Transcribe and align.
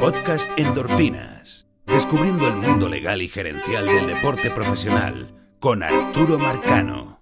Podcast 0.00 0.50
Endorfinas. 0.56 1.66
Descubriendo 1.86 2.48
el 2.48 2.56
mundo 2.56 2.88
legal 2.88 3.20
y 3.20 3.28
gerencial 3.28 3.84
del 3.84 4.06
deporte 4.06 4.50
profesional 4.50 5.34
con 5.60 5.82
Arturo 5.82 6.38
Marcano. 6.38 7.20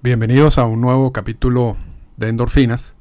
Bienvenidos 0.00 0.58
a 0.58 0.64
un 0.64 0.80
nuevo 0.80 1.12
capítulo 1.12 1.76
de 2.16 2.28
Endorfinas. 2.28 2.94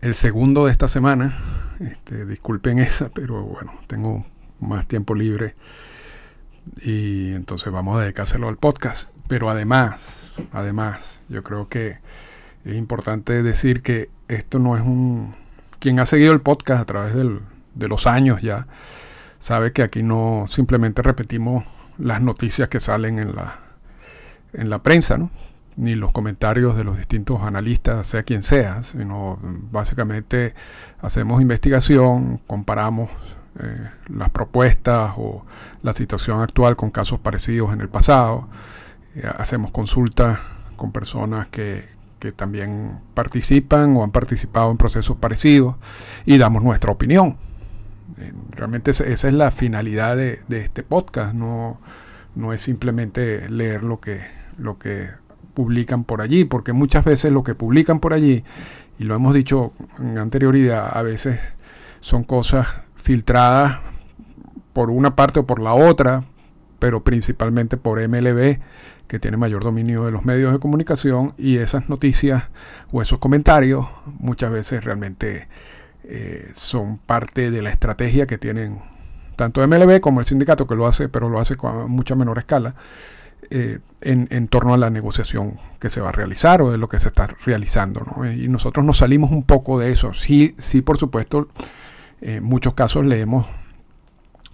El 0.00 0.16
segundo 0.16 0.66
de 0.66 0.72
esta 0.72 0.88
semana. 0.88 1.38
Este, 1.78 2.26
disculpen 2.26 2.80
esa, 2.80 3.10
pero 3.10 3.44
bueno, 3.44 3.78
tengo 3.86 4.26
más 4.58 4.88
tiempo 4.88 5.14
libre 5.14 5.54
y 6.82 7.32
entonces 7.32 7.72
vamos 7.72 7.96
a 7.96 8.02
dedicárselo 8.02 8.48
al 8.48 8.56
podcast. 8.56 9.10
Pero 9.28 9.50
además, 9.50 10.00
además, 10.50 11.20
yo 11.28 11.44
creo 11.44 11.68
que 11.68 11.98
es 12.64 12.74
importante 12.74 13.44
decir 13.44 13.82
que 13.82 14.10
esto 14.26 14.58
no 14.58 14.76
es 14.76 14.82
un... 14.82 15.38
Quien 15.80 15.98
ha 15.98 16.06
seguido 16.06 16.32
el 16.32 16.42
podcast 16.42 16.82
a 16.82 16.84
través 16.84 17.14
de 17.14 17.88
los 17.88 18.06
años 18.06 18.42
ya, 18.42 18.68
sabe 19.38 19.72
que 19.72 19.82
aquí 19.82 20.02
no 20.02 20.44
simplemente 20.46 21.02
repetimos 21.02 21.64
las 21.98 22.20
noticias 22.20 22.68
que 22.68 22.78
salen 22.78 23.18
en 23.18 23.34
la, 23.34 23.56
en 24.52 24.70
la 24.70 24.82
prensa, 24.82 25.18
ni 25.76 25.94
los 25.94 26.12
comentarios 26.12 26.76
de 26.76 26.84
los 26.84 26.98
distintos 26.98 27.40
analistas, 27.42 28.06
sea 28.06 28.22
quien 28.22 28.42
sea, 28.42 28.82
sino 28.82 29.38
básicamente 29.72 30.54
hacemos 31.00 31.40
investigación, 31.40 32.38
comparamos 32.46 33.10
eh, 33.58 33.88
las 34.08 34.28
propuestas 34.28 35.14
o 35.16 35.46
la 35.82 35.94
situación 35.94 36.42
actual 36.42 36.76
con 36.76 36.90
casos 36.90 37.20
parecidos 37.20 37.72
en 37.72 37.80
el 37.80 37.88
pasado, 37.88 38.48
eh, 39.14 39.22
hacemos 39.38 39.70
consultas 39.70 40.38
con 40.76 40.92
personas 40.92 41.48
que, 41.48 41.88
que 42.20 42.30
también 42.30 43.00
participan 43.14 43.96
o 43.96 44.04
han 44.04 44.12
participado 44.12 44.70
en 44.70 44.76
procesos 44.76 45.16
parecidos 45.16 45.74
y 46.24 46.38
damos 46.38 46.62
nuestra 46.62 46.92
opinión. 46.92 47.36
Eh, 48.18 48.32
realmente 48.52 48.92
esa 48.92 49.04
es 49.06 49.32
la 49.32 49.50
finalidad 49.50 50.16
de, 50.16 50.40
este 50.50 50.84
podcast, 50.84 51.34
no, 51.34 51.80
no, 52.36 52.52
es 52.52 52.62
simplemente 52.62 53.48
leer 53.48 53.82
lo 53.82 54.00
que, 54.00 54.20
lo 54.58 54.78
que 54.78 55.08
publican 55.54 56.04
por 56.04 56.20
allí, 56.20 56.44
porque 56.44 56.72
muchas 56.72 57.04
veces 57.04 57.32
lo 57.32 57.42
que 57.42 57.54
publican 57.54 57.98
por 57.98 58.12
allí, 58.12 58.44
y 58.98 59.04
lo 59.04 59.14
hemos 59.14 59.34
dicho 59.34 59.72
en 59.98 60.18
anterioridad, 60.18 60.96
a 60.96 61.02
veces 61.02 61.40
son 62.00 62.22
cosas 62.22 62.68
filtradas 62.96 63.80
por 64.72 64.90
una 64.90 65.16
parte 65.16 65.40
o 65.40 65.46
por 65.46 65.60
la 65.60 65.72
otra, 65.72 66.24
pero 66.78 67.02
principalmente 67.02 67.76
por 67.76 68.06
MLB, 68.06 68.58
que 69.10 69.18
tiene 69.18 69.36
mayor 69.36 69.64
dominio 69.64 70.04
de 70.04 70.12
los 70.12 70.24
medios 70.24 70.52
de 70.52 70.60
comunicación 70.60 71.34
y 71.36 71.56
esas 71.56 71.88
noticias 71.88 72.44
o 72.92 73.02
esos 73.02 73.18
comentarios 73.18 73.88
muchas 74.20 74.52
veces 74.52 74.84
realmente 74.84 75.48
eh, 76.04 76.48
son 76.54 76.98
parte 76.98 77.50
de 77.50 77.60
la 77.60 77.70
estrategia 77.70 78.28
que 78.28 78.38
tienen 78.38 78.78
tanto 79.34 79.66
MLB 79.66 80.00
como 80.00 80.20
el 80.20 80.26
sindicato 80.26 80.68
que 80.68 80.76
lo 80.76 80.86
hace, 80.86 81.08
pero 81.08 81.28
lo 81.28 81.40
hace 81.40 81.56
con 81.56 81.90
mucha 81.90 82.14
menor 82.14 82.38
escala, 82.38 82.76
eh, 83.50 83.80
en, 84.00 84.46
torno 84.46 84.74
a 84.74 84.78
la 84.78 84.90
negociación 84.90 85.58
que 85.80 85.90
se 85.90 86.00
va 86.00 86.10
a 86.10 86.12
realizar 86.12 86.62
o 86.62 86.70
de 86.70 86.78
lo 86.78 86.88
que 86.88 87.00
se 87.00 87.08
está 87.08 87.26
realizando. 87.44 88.06
Y 88.32 88.46
nosotros 88.46 88.86
nos 88.86 88.98
salimos 88.98 89.32
un 89.32 89.42
poco 89.42 89.80
de 89.80 89.90
eso. 89.90 90.14
Sí, 90.14 90.54
sí, 90.58 90.82
por 90.82 90.98
supuesto, 90.98 91.48
en 92.20 92.44
muchos 92.44 92.74
casos 92.74 93.04
leemos 93.04 93.46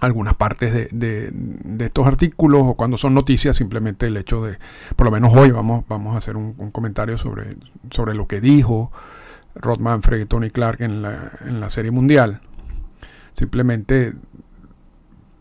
algunas 0.00 0.34
partes 0.34 0.90
de, 0.92 1.32
estos 1.80 2.06
artículos 2.06 2.62
o 2.64 2.74
cuando 2.74 2.96
son 2.96 3.14
noticias 3.14 3.56
simplemente 3.56 4.06
el 4.06 4.16
hecho 4.16 4.44
de, 4.44 4.58
por 4.94 5.06
lo 5.06 5.10
menos 5.10 5.34
hoy 5.34 5.50
vamos, 5.50 5.84
vamos 5.88 6.14
a 6.14 6.18
hacer 6.18 6.36
un, 6.36 6.52
comentario 6.70 7.16
sobre, 7.16 7.56
sobre 7.90 8.14
lo 8.14 8.26
que 8.26 8.40
dijo 8.40 8.92
Rod 9.54 9.78
Manfred 9.78 10.20
y 10.20 10.26
Tony 10.26 10.50
Clark 10.50 10.82
en 10.82 11.02
la, 11.02 11.32
en 11.46 11.60
la 11.60 11.70
serie 11.70 11.90
mundial. 11.90 12.40
Simplemente 13.32 14.14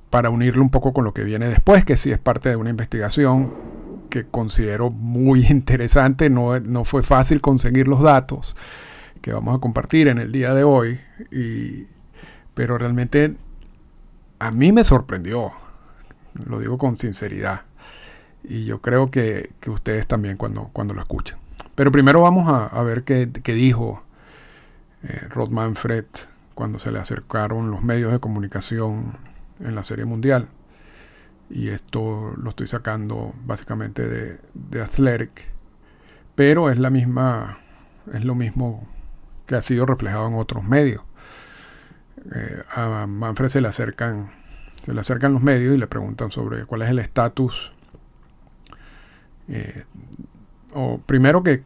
para 0.09 0.30
unirlo 0.30 0.62
un 0.62 0.69
poco 0.69 0.94
con 0.94 1.03
lo 1.03 1.14
que 1.14 1.25
viene 1.25 1.47
después, 1.47 1.84
que 1.84 1.97
sí 1.97 2.12
es 2.12 2.19
parte 2.19 2.47
de 2.47 2.56
una 2.56 2.69
investigación 2.69 3.53
que 4.09 4.23
considero 4.23 4.90
muy 4.90 5.46
interesante. 5.50 6.30
No, 6.30 6.57
no 6.62 6.85
fue 6.85 7.03
fácil 7.03 7.41
conseguir 7.41 7.90
los 7.90 8.01
datos 8.01 8.56
que 9.22 9.34
vamos 9.34 9.57
a 9.57 9.59
compartir 9.59 10.07
en 10.07 10.19
el 10.19 10.31
día 10.31 10.53
de 10.53 10.63
hoy, 10.63 11.00
y, 11.31 11.88
pero 12.53 12.78
realmente 12.78 13.35
a 14.45 14.51
mí 14.51 14.72
me 14.72 14.83
sorprendió, 14.83 15.51
lo 16.45 16.59
digo 16.59 16.78
con 16.78 16.97
sinceridad, 16.97 17.61
y 18.44 18.66
yo 18.66 18.79
creo 18.79 19.09
que, 19.09 19.51
ustedes 19.67 20.06
también 20.06 20.38
cuando, 20.38 20.69
cuando 20.72 20.94
lo 20.94 21.01
escuchen. 21.01 21.38
Pero 21.73 21.91
primero 21.91 22.22
vamos 22.22 22.47
a, 22.47 22.83
ver 22.83 23.03
qué, 23.03 23.25
dijo 23.25 24.03
eh, 25.03 25.28
Rod 25.29 25.50
Manfred 25.50 26.06
cuando 26.53 26.79
se 26.79 26.91
le 26.91 27.00
acercaron 27.00 27.72
los 27.72 27.83
medios 27.83 28.11
de 28.11 28.19
comunicación 28.19 29.17
en 29.59 29.73
la 29.73 29.83
Serie 29.83 30.06
Mundial. 30.06 30.47
Y 31.50 31.69
esto 31.69 32.33
lo 32.38 32.50
estoy 32.50 32.67
sacando 32.67 33.33
básicamente 33.45 34.07
de, 34.07 34.39
de 34.53 34.81
Athletic. 34.81 35.50
Pero 36.35 36.69
es 36.69 36.77
la 36.77 36.89
misma, 36.89 37.57
es 38.13 38.23
lo 38.23 38.35
mismo 38.35 38.88
que 39.47 39.56
ha 39.56 39.62
sido 39.62 39.85
reflejado 39.85 40.27
en 40.27 40.35
otros 40.35 40.63
medios. 40.63 41.01
Eh, 42.34 42.63
a 42.74 43.06
Manfred 43.06 43.50
se 43.50 43.62
le 43.62 43.68
acercan 43.68 44.31
se 44.84 44.94
le 44.94 45.00
acercan 45.00 45.34
los 45.34 45.44
medios 45.44 45.75
y 45.75 45.78
le 45.78 45.86
preguntan 45.86 46.31
sobre 46.31 46.66
cuál 46.66 46.81
es 46.81 46.90
el 46.90 46.97
estatus 46.97 47.72
eh, 49.47 49.84
o 50.74 51.00
primero 51.06 51.44
que 51.44 51.62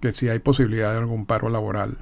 que 0.00 0.12
si 0.12 0.28
hay 0.28 0.38
posibilidad 0.38 0.92
de 0.92 0.98
algún 0.98 1.26
paro 1.26 1.48
laboral 1.48 1.98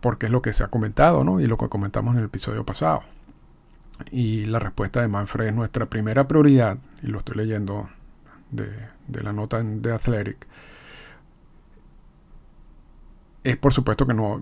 porque 0.00 0.26
es 0.26 0.32
lo 0.32 0.40
que 0.40 0.54
se 0.54 0.64
ha 0.64 0.68
comentado 0.68 1.22
¿no? 1.22 1.38
y 1.38 1.46
lo 1.46 1.58
que 1.58 1.68
comentamos 1.68 2.14
en 2.14 2.20
el 2.20 2.26
episodio 2.26 2.64
pasado 2.64 3.02
y 4.10 4.46
la 4.46 4.58
respuesta 4.58 5.02
de 5.02 5.08
Manfred 5.08 5.48
es 5.48 5.54
nuestra 5.54 5.84
primera 5.84 6.26
prioridad 6.28 6.78
y 7.02 7.08
lo 7.08 7.18
estoy 7.18 7.36
leyendo 7.36 7.90
de, 8.50 8.70
de 9.06 9.22
la 9.22 9.34
nota 9.34 9.62
de 9.62 9.92
Athletic 9.92 10.46
es 13.44 13.56
por 13.58 13.74
supuesto 13.74 14.06
que 14.06 14.14
no 14.14 14.40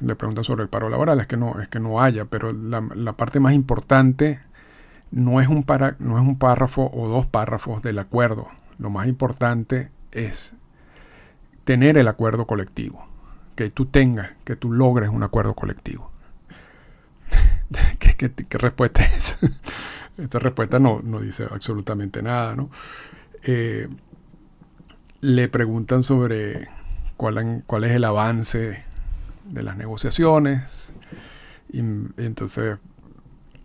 le 0.00 0.16
preguntan 0.16 0.44
sobre 0.44 0.62
el 0.62 0.68
paro 0.68 0.88
laboral, 0.88 1.20
es 1.20 1.26
que 1.26 1.36
no, 1.36 1.60
es 1.60 1.68
que 1.68 1.80
no 1.80 2.00
haya, 2.00 2.24
pero 2.24 2.52
la, 2.52 3.12
parte 3.14 3.40
más 3.40 3.54
importante 3.54 4.40
no 5.10 5.40
es, 5.40 5.48
un 5.48 5.64
para, 5.64 5.96
no 5.98 6.18
es 6.18 6.24
un 6.24 6.38
párrafo 6.38 6.90
o 6.92 7.08
dos 7.08 7.26
párrafos 7.26 7.82
del 7.82 7.98
acuerdo. 7.98 8.48
Lo 8.78 8.90
más 8.90 9.08
importante 9.08 9.90
es 10.12 10.54
tener 11.64 11.98
el 11.98 12.08
acuerdo 12.08 12.46
colectivo. 12.46 13.06
Que 13.56 13.70
tú 13.70 13.86
tengas, 13.86 14.30
que 14.44 14.54
tú 14.54 14.72
logres 14.72 15.08
un 15.08 15.22
acuerdo 15.22 15.54
colectivo. 15.54 16.10
¿Qué, 17.98 18.58
respuesta 18.58 19.02
es? 19.02 19.38
Esta 20.16 20.38
respuesta 20.38 20.78
no, 20.78 21.00
no, 21.02 21.20
dice 21.20 21.46
absolutamente 21.50 22.22
nada, 22.22 22.54
¿no? 22.56 22.70
Eh, 23.42 23.88
le 25.20 25.48
preguntan 25.48 26.02
sobre 26.02 26.68
cuál, 27.16 27.64
cuál 27.66 27.84
es 27.84 27.92
el 27.92 28.04
avance 28.04 28.87
de 29.48 29.62
las 29.62 29.76
negociaciones. 29.76 30.94
Y, 31.70 31.80
entonces 31.80 32.78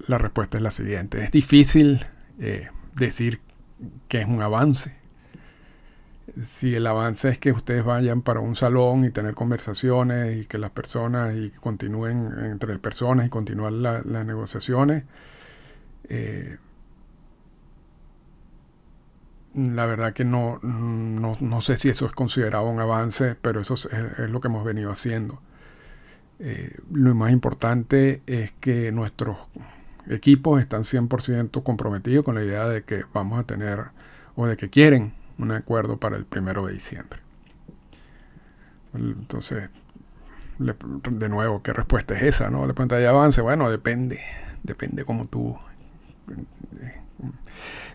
la 0.07 0.17
respuesta 0.17 0.57
es 0.57 0.63
la 0.63 0.71
siguiente. 0.71 1.23
Es 1.23 1.31
difícil 1.31 2.05
eh, 2.39 2.69
decir 2.95 3.41
que 4.07 4.19
es 4.19 4.25
un 4.25 4.41
avance. 4.41 4.95
Si 6.41 6.73
el 6.73 6.87
avance 6.87 7.29
es 7.29 7.37
que 7.37 7.51
ustedes 7.51 7.83
vayan 7.83 8.21
para 8.21 8.39
un 8.39 8.55
salón 8.55 9.05
y 9.05 9.11
tener 9.11 9.33
conversaciones 9.35 10.37
y 10.37 10.45
que 10.45 10.57
las 10.57 10.71
personas 10.71 11.35
y 11.35 11.51
continúen 11.51 12.33
entre 12.45 12.79
personas 12.79 13.27
y 13.27 13.29
continuar 13.29 13.73
las 13.73 14.25
negociaciones, 14.25 15.03
eh, 16.09 16.57
la 19.53 19.85
verdad 19.85 20.13
que 20.13 20.25
no, 20.25 20.59
no, 20.63 21.61
sé 21.61 21.77
si 21.77 21.89
eso 21.89 22.07
es 22.07 22.13
considerado 22.13 22.67
un 22.67 22.79
avance, 22.79 23.35
pero 23.39 23.61
eso 23.61 23.75
es 23.75 24.29
lo 24.29 24.41
que 24.41 24.47
hemos 24.47 24.65
venido 24.65 24.91
haciendo. 24.91 25.39
Eh, 26.45 26.75
lo 26.91 27.15
más 27.15 27.31
importante 27.31 28.21
es 28.27 28.51
que 28.51 28.91
nuestros 28.91 29.37
equipos 30.09 30.59
están 30.59 30.81
100% 30.81 31.63
comprometidos 31.63 32.25
con 32.25 32.35
la 32.35 32.43
idea 32.43 32.67
de 32.67 32.83
que 32.83 33.05
vamos 33.13 33.39
a 33.39 33.45
tener 33.45 33.79
o 34.35 34.45
de 34.45 34.57
que 34.57 34.69
quieren 34.69 35.13
un 35.37 35.51
acuerdo 35.53 36.01
para 36.01 36.17
el 36.17 36.25
primero 36.25 36.65
de 36.67 36.73
diciembre. 36.73 37.21
Entonces, 38.93 39.69
de 40.59 41.29
nuevo, 41.29 41.63
¿qué 41.63 41.71
respuesta 41.71 42.13
es 42.13 42.23
esa? 42.23 42.49
¿no? 42.49 42.67
Le 42.67 42.73
pregunta 42.73 42.97
de 42.97 43.07
avance, 43.07 43.39
bueno, 43.39 43.69
depende, 43.69 44.19
depende 44.63 45.05
cómo 45.05 45.27
tú 45.27 45.57
eh, 46.81 46.99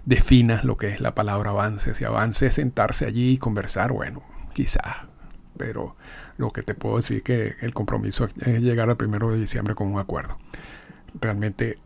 definas 0.07 0.65
lo 0.65 0.79
que 0.79 0.89
es 0.89 1.03
la 1.03 1.15
palabra 1.15 1.51
avance. 1.51 1.95
Si 1.95 2.07
avance 2.07 2.47
es 2.47 2.55
sentarse 2.55 3.05
allí 3.05 3.33
y 3.33 3.37
conversar, 3.37 3.93
bueno, 3.93 4.23
quizás 4.55 5.09
pero 5.59 5.97
lo 6.39 6.51
que 6.51 6.63
te 6.63 6.75
puedo 6.75 6.97
decir 6.97 7.23
que 7.23 7.57
el 7.61 7.75
compromiso 7.75 8.25
es 8.25 8.63
llegar 8.63 8.89
al 8.89 8.97
primero 8.97 9.31
de 9.31 9.39
diciembre 9.39 9.75
con 9.75 9.89
un 9.89 9.99
acuerdo. 9.99 10.39
Realmente, 11.21 11.79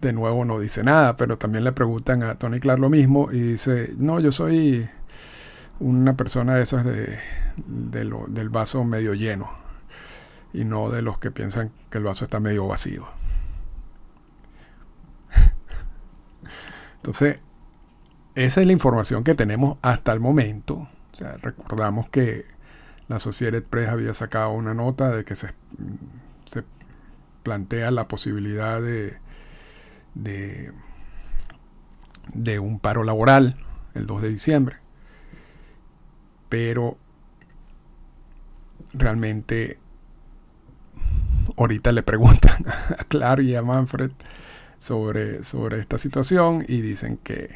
de 0.00 0.12
nuevo, 0.12 0.44
no 0.44 0.58
dice 0.58 0.82
nada, 0.82 1.16
pero 1.16 1.38
también 1.38 1.62
le 1.62 1.72
preguntan 1.72 2.22
a 2.22 2.38
Tony 2.38 2.58
Clark 2.58 2.80
lo 2.80 2.88
mismo 2.88 3.30
y 3.30 3.38
dice, 3.38 3.92
no, 3.98 4.18
yo 4.18 4.32
soy 4.32 4.88
una 5.78 6.16
persona 6.16 6.54
de 6.54 6.62
esas 6.62 6.84
de, 6.84 7.18
del 7.56 8.48
vaso 8.48 8.82
medio 8.84 9.14
lleno. 9.14 9.50
y 10.54 10.64
no 10.64 10.90
de 10.90 11.02
los 11.02 11.18
que 11.18 11.30
piensan 11.30 11.70
que 11.90 11.98
el 11.98 12.04
vaso 12.04 12.24
está 12.24 12.40
medio 12.40 12.66
vacío. 12.66 13.06
Entonces, 16.96 17.40
esa 18.34 18.60
es 18.60 18.66
la 18.66 18.72
información 18.72 19.24
que 19.24 19.34
tenemos 19.34 19.76
hasta 19.82 20.12
el 20.12 20.20
momento. 20.20 20.88
recordamos 21.42 22.08
que 22.08 22.46
la 23.08 23.18
Sociedad 23.18 23.62
Press 23.62 23.88
había 23.88 24.14
sacado 24.14 24.50
una 24.52 24.74
nota 24.74 25.10
de 25.10 25.24
que 25.24 25.36
se, 25.36 25.48
se 26.46 26.64
plantea 27.42 27.90
la 27.90 28.08
posibilidad 28.08 28.80
de, 28.80 29.18
de, 30.14 30.72
de 32.32 32.58
un 32.58 32.78
paro 32.78 33.04
laboral 33.04 33.56
el 33.94 34.06
2 34.06 34.22
de 34.22 34.28
diciembre. 34.28 34.76
Pero 36.48 36.98
realmente 38.92 39.78
ahorita 41.56 41.92
le 41.92 42.02
preguntan 42.02 42.64
a 42.98 43.04
Claro 43.04 43.42
y 43.42 43.54
a 43.54 43.62
Manfred 43.62 44.12
sobre, 44.78 45.44
sobre 45.44 45.78
esta 45.78 45.98
situación 45.98 46.64
y 46.66 46.80
dicen 46.80 47.16
que, 47.18 47.50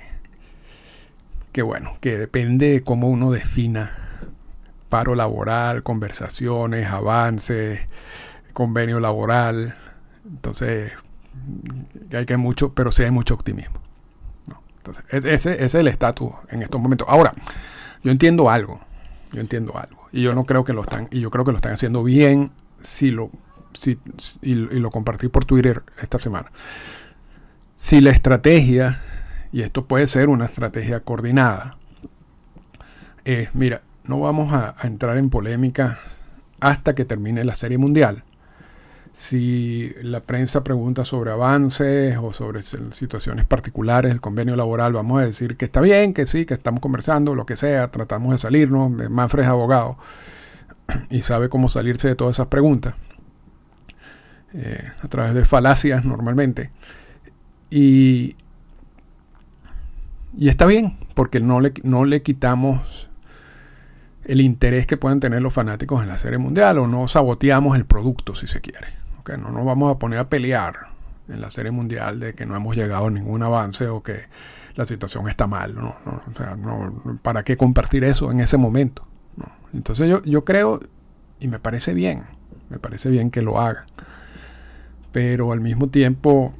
que 1.52 1.62
bueno, 1.62 1.94
que 2.00 2.18
depende 2.18 2.72
de 2.72 2.82
cómo 2.82 3.08
uno 3.08 3.30
defina 3.30 3.90
paro 4.96 5.14
laboral, 5.14 5.82
conversaciones, 5.82 6.86
avances, 6.86 7.80
convenio 8.54 8.98
laboral. 8.98 9.76
Entonces, 10.24 10.90
hay 12.14 12.24
que 12.24 12.38
mucho, 12.38 12.72
pero 12.72 12.90
sí 12.90 13.02
hay 13.02 13.10
mucho 13.10 13.34
optimismo. 13.34 13.78
Entonces, 14.78 15.04
ese, 15.10 15.34
ese, 15.34 15.62
es 15.62 15.74
el 15.74 15.86
estatus 15.88 16.32
en 16.48 16.62
estos 16.62 16.80
momentos. 16.80 17.06
Ahora, 17.10 17.34
yo 18.02 18.10
entiendo 18.10 18.48
algo. 18.48 18.80
Yo 19.32 19.42
entiendo 19.42 19.76
algo. 19.76 20.08
Y 20.12 20.22
yo 20.22 20.34
no 20.34 20.44
creo 20.44 20.64
que 20.64 20.72
lo 20.72 20.80
están, 20.80 21.08
y 21.10 21.20
yo 21.20 21.30
creo 21.30 21.44
que 21.44 21.50
lo 21.50 21.58
están 21.58 21.74
haciendo 21.74 22.02
bien 22.02 22.52
si 22.80 23.10
lo, 23.10 23.30
si, 23.74 23.98
y, 24.40 24.54
lo 24.54 24.90
compartí 24.90 25.28
por 25.28 25.44
Twitter 25.44 25.82
esta 26.00 26.18
semana. 26.18 26.50
Si 27.74 28.00
la 28.00 28.12
estrategia, 28.12 29.02
y 29.52 29.60
esto 29.60 29.84
puede 29.84 30.06
ser 30.06 30.30
una 30.30 30.46
estrategia 30.46 31.00
coordinada, 31.00 31.76
es, 33.26 33.54
mira, 33.54 33.82
no 34.08 34.20
vamos 34.20 34.52
a, 34.52 34.74
entrar 34.84 35.18
en 35.18 35.30
polémica 35.30 35.98
hasta 36.60 36.94
que 36.94 37.04
termine 37.04 37.44
la 37.44 37.54
serie 37.54 37.78
mundial. 37.78 38.24
Si 39.12 39.94
la 40.02 40.20
prensa 40.20 40.62
pregunta 40.62 41.04
sobre 41.04 41.30
avances 41.30 42.18
o 42.20 42.32
sobre 42.34 42.62
situaciones 42.62 43.46
particulares 43.46 44.10
del 44.10 44.20
convenio 44.20 44.56
laboral, 44.56 44.92
vamos 44.92 45.20
a 45.20 45.24
decir 45.24 45.56
que 45.56 45.64
está 45.64 45.80
bien, 45.80 46.12
que 46.12 46.26
sí, 46.26 46.44
que 46.44 46.54
estamos 46.54 46.80
conversando, 46.80 47.34
lo 47.34 47.46
que 47.46 47.56
sea, 47.56 47.90
tratamos 47.90 48.32
de 48.32 48.38
salirnos. 48.38 48.90
Manfred 48.90 49.44
es 49.44 49.48
abogado 49.48 49.96
y 51.10 51.22
sabe 51.22 51.48
cómo 51.48 51.68
salirse 51.68 52.08
de 52.08 52.14
todas 52.14 52.36
esas 52.36 52.48
preguntas. 52.48 52.94
Eh, 54.52 54.90
a 55.02 55.08
través 55.08 55.34
de 55.34 55.44
falacias 55.44 56.04
normalmente. 56.04 56.70
Y, 57.70 58.36
y 60.36 60.48
está 60.48 60.66
bien, 60.66 60.96
porque 61.14 61.40
no 61.40 61.60
le, 61.60 61.72
no 61.82 62.04
le 62.04 62.22
quitamos 62.22 63.08
el 64.26 64.40
interés 64.40 64.86
que 64.86 64.96
puedan 64.96 65.20
tener 65.20 65.40
los 65.40 65.52
fanáticos 65.52 66.02
en 66.02 66.08
la 66.08 66.18
serie 66.18 66.38
mundial 66.38 66.78
o 66.78 66.86
no 66.86 67.06
saboteamos 67.08 67.76
el 67.76 67.86
producto 67.86 68.34
si 68.34 68.46
se 68.46 68.60
quiere. 68.60 68.88
No 69.38 69.50
nos 69.50 69.64
vamos 69.64 69.92
a 69.92 69.98
poner 69.98 70.20
a 70.20 70.28
pelear 70.28 70.74
en 71.28 71.40
la 71.40 71.50
serie 71.50 71.72
mundial 71.72 72.20
de 72.20 72.34
que 72.34 72.46
no 72.46 72.54
hemos 72.54 72.76
llegado 72.76 73.06
a 73.06 73.10
ningún 73.10 73.42
avance 73.42 73.88
o 73.88 74.02
que 74.02 74.26
la 74.76 74.84
situación 74.84 75.28
está 75.28 75.48
mal. 75.48 75.74
¿no? 75.74 75.96
o 76.06 76.36
sea, 76.36 76.56
¿Para 77.22 77.42
qué 77.42 77.56
compartir 77.56 78.04
eso 78.04 78.30
en 78.30 78.40
ese 78.40 78.56
momento? 78.56 79.06
Entonces 79.72 80.08
yo, 80.08 80.22
yo 80.22 80.44
creo 80.44 80.80
y 81.40 81.48
me 81.48 81.58
parece 81.58 81.92
bien, 81.92 82.24
me 82.70 82.78
parece 82.78 83.10
bien 83.10 83.30
que 83.30 83.42
lo 83.42 83.60
hagan. 83.60 83.84
Pero 85.10 85.52
al 85.52 85.60
mismo 85.60 85.88
tiempo 85.88 86.54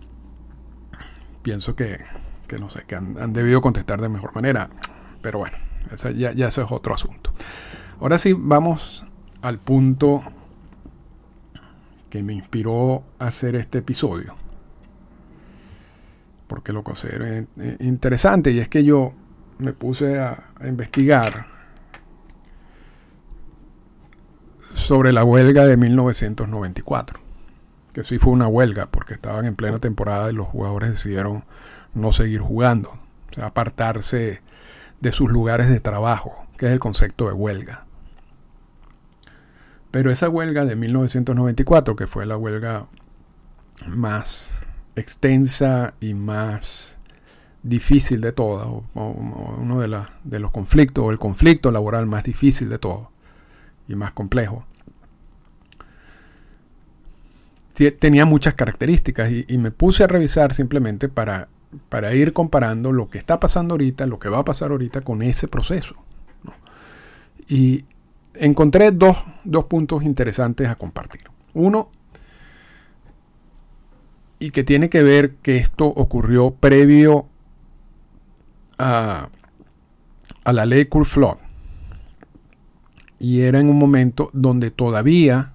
pienso 1.43 1.77
que, 1.77 1.99
que 2.49 2.59
no 2.59 2.69
sé, 2.69 2.83
que 2.87 2.97
han, 2.97 3.17
han 3.19 3.33
debido 3.33 3.61
contestar 3.61 4.01
de 4.01 4.09
mejor 4.09 4.35
manera. 4.35 4.71
Pero 5.23 5.39
bueno, 5.39 5.57
ya, 6.15 6.49
eso 6.49 6.63
es 6.63 6.73
otro 6.73 6.95
asunto. 6.95 7.33
Ahora 8.01 8.19
sí, 8.19 8.35
vamos 8.37 9.05
al 9.43 9.59
punto 9.59 10.23
que 12.11 12.23
me 12.23 12.35
inspiró 12.35 13.05
a 13.19 13.27
hacer 13.27 13.57
este 13.57 13.79
episodio. 13.79 14.35
Porque 16.47 16.73
lo 16.73 16.85
considero 16.85 17.47
interesante 17.81 18.53
y 18.53 18.61
es 18.61 18.69
que 18.69 18.85
yo 18.85 19.13
me 19.59 19.73
puse 19.73 20.19
a, 20.19 20.45
investigar 20.67 21.47
sobre 24.75 25.13
la 25.13 25.25
huelga 25.25 25.65
de 25.67 25.77
1994. 25.77 27.21
Que 27.93 28.05
sí 28.05 28.19
fue 28.19 28.33
una 28.33 28.47
huelga 28.47 28.87
porque 28.87 29.15
estaban 29.15 29.47
en 29.47 29.57
plena 29.57 29.79
temporada 29.79 30.31
y 30.31 30.35
los 30.35 30.47
jugadores 30.47 30.91
decidieron 30.91 31.45
no 31.95 32.13
seguir 32.13 32.41
jugando. 32.41 32.99
Apartarse 33.41 34.41
de 35.01 35.13
sus 35.13 35.31
lugares 35.31 35.69
de 35.69 35.81
trabajo, 35.81 36.47
que 36.57 36.67
es 36.67 36.73
el 36.73 36.79
concepto 36.79 37.27
de 37.27 37.33
huelga. 37.33 37.87
Pero 39.91 40.11
esa 40.11 40.29
huelga 40.29 40.65
de 40.65 40.77
1994, 40.77 41.97
que 41.97 42.07
fue 42.07 42.27
la 42.27 42.37
huelga 42.37 42.87
más 43.87 44.63
extensa 44.95 45.95
y 46.01 46.15
más 46.15 46.99
difícil 47.63 48.21
de 48.21 48.33
todas, 48.33 48.67
o, 48.67 48.85
uno 48.95 49.81
de, 49.81 50.01
de, 50.25 50.41
los 50.41 50.51
conflictos, 50.51 51.05
o 51.05 51.11
el 51.11 51.19
conflicto 51.19 51.71
laboral 51.71 52.07
más 52.07 52.25
difícil 52.25 52.69
de 52.69 52.79
todo 52.79 53.11
y 53.89 53.95
más 53.95 54.13
complejo, 54.13 54.67
tenía 57.99 58.25
muchas 58.25 58.55
características 58.55 59.31
y, 59.31 59.59
me 59.59 59.71
puse 59.71 60.05
a 60.05 60.07
revisar 60.07 60.55
simplemente 60.55 61.09
para 61.09 61.49
para 61.89 62.15
ir 62.15 62.33
comparando 62.33 62.93
lo 62.93 63.09
que 63.09 63.19
está 63.19 63.39
pasando 63.39 63.75
ahorita, 63.75 64.07
lo 64.07 64.19
que 64.19 64.29
va 64.29 64.39
a 64.39 64.45
pasar 64.45 64.71
ahorita 64.71 65.01
con 65.01 65.23
ese 65.23 65.49
proceso. 65.49 65.95
Y 67.49 67.85
encontré 68.35 68.91
dos, 68.91 69.17
puntos 69.69 70.03
interesantes 70.03 70.69
a 70.69 70.77
compartir. 70.77 71.23
Uno, 71.55 71.91
y 74.39 74.51
que 74.51 74.65
tiene 74.65 74.91
que 74.91 75.03
ver 75.03 75.37
que 75.37 75.57
esto 75.57 75.87
ocurrió 75.87 76.51
previo 76.51 77.27
a, 78.79 79.29
a 80.45 80.53
la 80.53 80.67
ley 80.67 80.89
Flood. 81.05 81.39
Y 83.19 83.41
era 83.41 83.61
en 83.61 83.71
un 83.71 83.79
momento 83.79 84.29
donde 84.35 84.71
todavía 84.71 85.53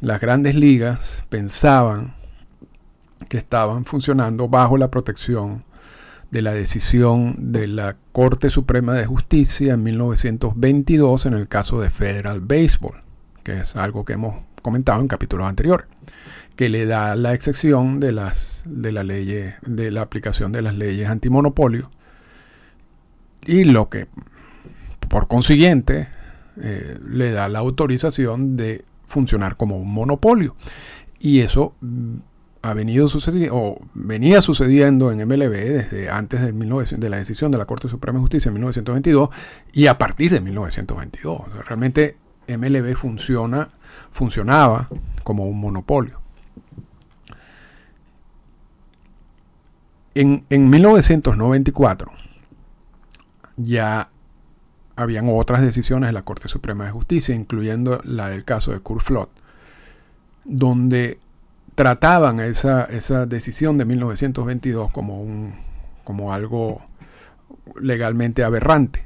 las 0.00 0.20
grandes 0.20 0.56
ligas 0.56 1.24
pensaban 1.28 2.13
que 3.28 3.38
estaban 3.38 3.84
funcionando 3.84 4.48
bajo 4.48 4.76
la 4.76 4.90
protección 4.90 5.64
de 6.30 6.42
la 6.42 6.52
decisión 6.52 7.36
de 7.52 7.66
la 7.68 7.96
Corte 8.12 8.50
Suprema 8.50 8.94
de 8.94 9.06
Justicia 9.06 9.74
en 9.74 9.82
1922 9.84 11.26
en 11.26 11.34
el 11.34 11.48
caso 11.48 11.80
de 11.80 11.90
Federal 11.90 12.40
Baseball, 12.40 13.02
que 13.42 13.60
es 13.60 13.76
algo 13.76 14.04
que 14.04 14.14
hemos 14.14 14.36
comentado 14.60 15.00
en 15.00 15.08
capítulos 15.08 15.46
anteriores, 15.46 15.86
que 16.56 16.68
le 16.68 16.86
da 16.86 17.14
la 17.16 17.34
excepción 17.34 18.00
de 18.00 18.12
las 18.12 18.62
de 18.64 18.92
la 18.92 19.04
ley 19.04 19.52
de 19.62 19.90
la 19.90 20.02
aplicación 20.02 20.52
de 20.52 20.62
las 20.62 20.74
leyes 20.74 21.08
antimonopolio. 21.08 21.90
Y 23.46 23.64
lo 23.64 23.88
que 23.88 24.08
por 25.08 25.28
consiguiente 25.28 26.08
eh, 26.60 26.98
le 27.06 27.30
da 27.30 27.48
la 27.48 27.58
autorización 27.58 28.56
de 28.56 28.84
funcionar 29.06 29.56
como 29.56 29.76
un 29.76 29.92
monopolio. 29.92 30.56
Y 31.20 31.40
eso 31.40 31.74
ha 32.64 32.72
venido 32.72 33.08
sucediendo, 33.08 33.54
o 33.54 33.78
venía 33.92 34.40
sucediendo 34.40 35.12
en 35.12 35.18
MLB 35.28 35.52
desde 35.52 36.08
antes 36.08 36.40
de, 36.40 36.52
de 36.52 37.10
la 37.10 37.18
decisión 37.18 37.52
de 37.52 37.58
la 37.58 37.66
Corte 37.66 37.90
Suprema 37.90 38.18
de 38.18 38.22
Justicia 38.22 38.48
en 38.48 38.54
1922 38.54 39.28
y 39.74 39.86
a 39.86 39.98
partir 39.98 40.32
de 40.32 40.40
1922. 40.40 41.42
realmente 41.66 42.16
MLB 42.48 42.96
funciona, 42.96 43.68
funcionaba 44.10 44.86
como 45.24 45.44
un 45.44 45.60
monopolio. 45.60 46.22
En, 50.14 50.46
en 50.48 50.70
1994 50.70 52.12
ya 53.58 54.08
habían 54.96 55.28
otras 55.28 55.60
decisiones 55.60 56.08
de 56.08 56.14
la 56.14 56.22
Corte 56.22 56.48
Suprema 56.48 56.86
de 56.86 56.92
Justicia, 56.92 57.34
incluyendo 57.34 58.00
la 58.04 58.28
del 58.28 58.46
caso 58.46 58.72
de 58.72 58.80
Kurt 58.80 59.02
Flood, 59.02 59.28
donde 60.44 61.18
trataban 61.74 62.40
esa, 62.40 62.84
esa 62.84 63.26
decisión 63.26 63.78
de 63.78 63.84
1922 63.84 64.90
como, 64.90 65.20
un, 65.20 65.54
como 66.04 66.32
algo 66.32 66.82
legalmente 67.80 68.44
aberrante, 68.44 69.04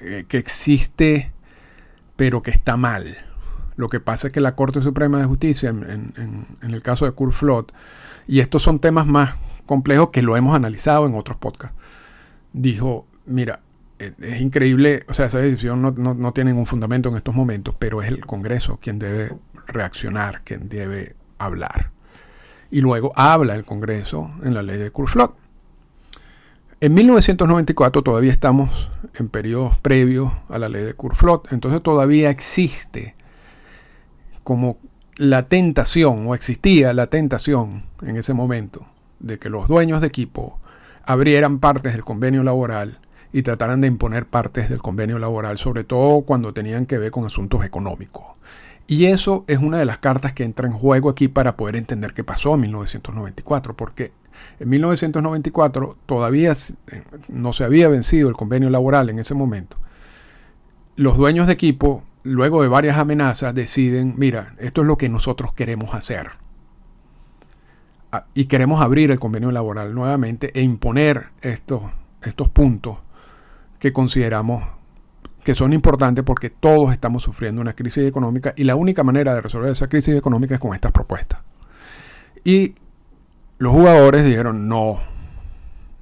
eh, 0.00 0.24
que 0.28 0.38
existe 0.38 1.32
pero 2.16 2.42
que 2.42 2.50
está 2.50 2.76
mal. 2.76 3.16
Lo 3.76 3.88
que 3.88 4.00
pasa 4.00 4.28
es 4.28 4.32
que 4.32 4.40
la 4.40 4.54
Corte 4.54 4.82
Suprema 4.82 5.18
de 5.18 5.24
Justicia, 5.24 5.70
en, 5.70 6.12
el 6.62 6.82
caso 6.82 7.04
de 7.06 7.12
Kurt 7.12 7.32
Flood, 7.32 7.66
y 8.26 8.40
estos 8.40 8.62
son 8.62 8.78
temas 8.78 9.06
más 9.06 9.34
complejos 9.66 10.10
que 10.10 10.22
lo 10.22 10.36
hemos 10.36 10.54
analizado 10.54 11.06
en 11.06 11.14
otros 11.14 11.38
podcasts, 11.38 11.76
dijo, 12.52 13.06
mira, 13.26 13.60
es 13.98 14.40
increíble, 14.40 15.04
o 15.08 15.14
sea, 15.14 15.26
esa 15.26 15.38
decisión 15.38 15.82
no, 15.82 15.90
no, 15.92 16.32
tiene 16.32 16.50
ningún 16.50 16.66
fundamento 16.66 17.08
en 17.08 17.16
estos 17.16 17.34
momentos, 17.34 17.74
pero 17.78 18.02
es 18.02 18.08
el 18.08 18.24
Congreso 18.24 18.78
quien 18.80 18.98
debe 18.98 19.34
reaccionar, 19.66 20.42
quien 20.44 20.68
debe 20.68 21.16
hablar. 21.44 21.90
Y 22.70 22.80
luego 22.80 23.12
habla 23.14 23.54
el 23.54 23.64
Congreso 23.64 24.30
en 24.42 24.54
la 24.54 24.62
ley 24.62 24.78
de 24.78 24.90
Kurflot. 24.90 25.36
En 26.80 26.92
1994 26.92 28.02
todavía 28.02 28.32
estamos 28.32 28.90
en 29.14 29.28
periodos 29.28 29.78
previos 29.78 30.32
a 30.48 30.58
la 30.58 30.68
ley 30.68 30.82
de 30.82 30.94
Kurflot, 30.94 31.52
entonces 31.52 31.82
todavía 31.82 32.30
existe 32.30 33.14
como 34.42 34.78
la 35.16 35.44
tentación, 35.44 36.26
o 36.26 36.34
existía 36.34 36.92
la 36.92 37.06
tentación 37.06 37.84
en 38.02 38.16
ese 38.16 38.34
momento, 38.34 38.86
de 39.20 39.38
que 39.38 39.48
los 39.48 39.68
dueños 39.68 40.00
de 40.00 40.08
equipo 40.08 40.58
abrieran 41.06 41.60
partes 41.60 41.92
del 41.92 42.04
convenio 42.04 42.42
laboral 42.42 42.98
y 43.32 43.42
trataran 43.42 43.80
de 43.80 43.88
imponer 43.88 44.26
partes 44.26 44.68
del 44.68 44.82
convenio 44.82 45.18
laboral, 45.18 45.58
sobre 45.58 45.84
todo 45.84 46.22
cuando 46.22 46.52
tenían 46.52 46.86
que 46.86 46.98
ver 46.98 47.10
con 47.10 47.24
asuntos 47.24 47.64
económicos. 47.64 48.24
Y 48.86 49.06
eso 49.06 49.44
es 49.48 49.58
una 49.58 49.78
de 49.78 49.86
las 49.86 49.98
cartas 49.98 50.32
que 50.34 50.44
entra 50.44 50.66
en 50.66 50.74
juego 50.74 51.08
aquí 51.08 51.28
para 51.28 51.56
poder 51.56 51.76
entender 51.76 52.12
qué 52.12 52.22
pasó 52.22 52.54
en 52.54 52.60
1994, 52.62 53.74
porque 53.74 54.12
en 54.60 54.68
1994 54.68 55.96
todavía 56.06 56.52
eh, 56.52 57.02
no 57.30 57.52
se 57.52 57.64
había 57.64 57.88
vencido 57.88 58.28
el 58.28 58.36
convenio 58.36 58.68
laboral 58.68 59.08
en 59.08 59.18
ese 59.18 59.34
momento. 59.34 59.78
Los 60.96 61.16
dueños 61.16 61.46
de 61.46 61.54
equipo, 61.54 62.04
luego 62.22 62.62
de 62.62 62.68
varias 62.68 62.98
amenazas, 62.98 63.54
deciden, 63.54 64.14
mira, 64.18 64.54
esto 64.58 64.82
es 64.82 64.86
lo 64.86 64.98
que 64.98 65.08
nosotros 65.08 65.54
queremos 65.54 65.94
hacer. 65.94 66.32
Y 68.32 68.44
queremos 68.44 68.80
abrir 68.80 69.10
el 69.10 69.18
convenio 69.18 69.50
laboral 69.50 69.92
nuevamente 69.92 70.52
e 70.54 70.62
imponer 70.62 71.30
estos, 71.40 71.82
estos 72.22 72.48
puntos 72.48 72.98
que 73.80 73.92
consideramos 73.92 74.62
que 75.44 75.54
son 75.54 75.72
importantes 75.72 76.24
porque 76.24 76.50
todos 76.50 76.92
estamos 76.92 77.22
sufriendo 77.22 77.60
una 77.60 77.74
crisis 77.74 78.06
económica 78.06 78.54
y 78.56 78.64
la 78.64 78.76
única 78.76 79.04
manera 79.04 79.34
de 79.34 79.42
resolver 79.42 79.70
esa 79.70 79.88
crisis 79.88 80.16
económica 80.16 80.54
es 80.54 80.60
con 80.60 80.74
estas 80.74 80.90
propuestas. 80.90 81.40
Y 82.44 82.74
los 83.58 83.72
jugadores 83.72 84.24
dijeron 84.24 84.68
no, 84.68 84.90
o 84.92 85.00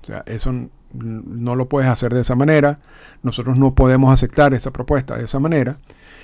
sea, 0.03 0.23
eso 0.27 0.53
no 0.93 1.57
lo 1.57 1.69
puedes 1.69 1.91
hacer 1.91 2.15
de 2.15 2.21
esa 2.21 2.37
manera, 2.37 2.79
nosotros 3.23 3.59
no 3.59 3.75
podemos 3.75 4.13
aceptar 4.13 4.55
esa 4.55 4.73
propuesta 4.73 5.17
de 5.17 5.25
esa 5.25 5.41
manera. 5.41 5.77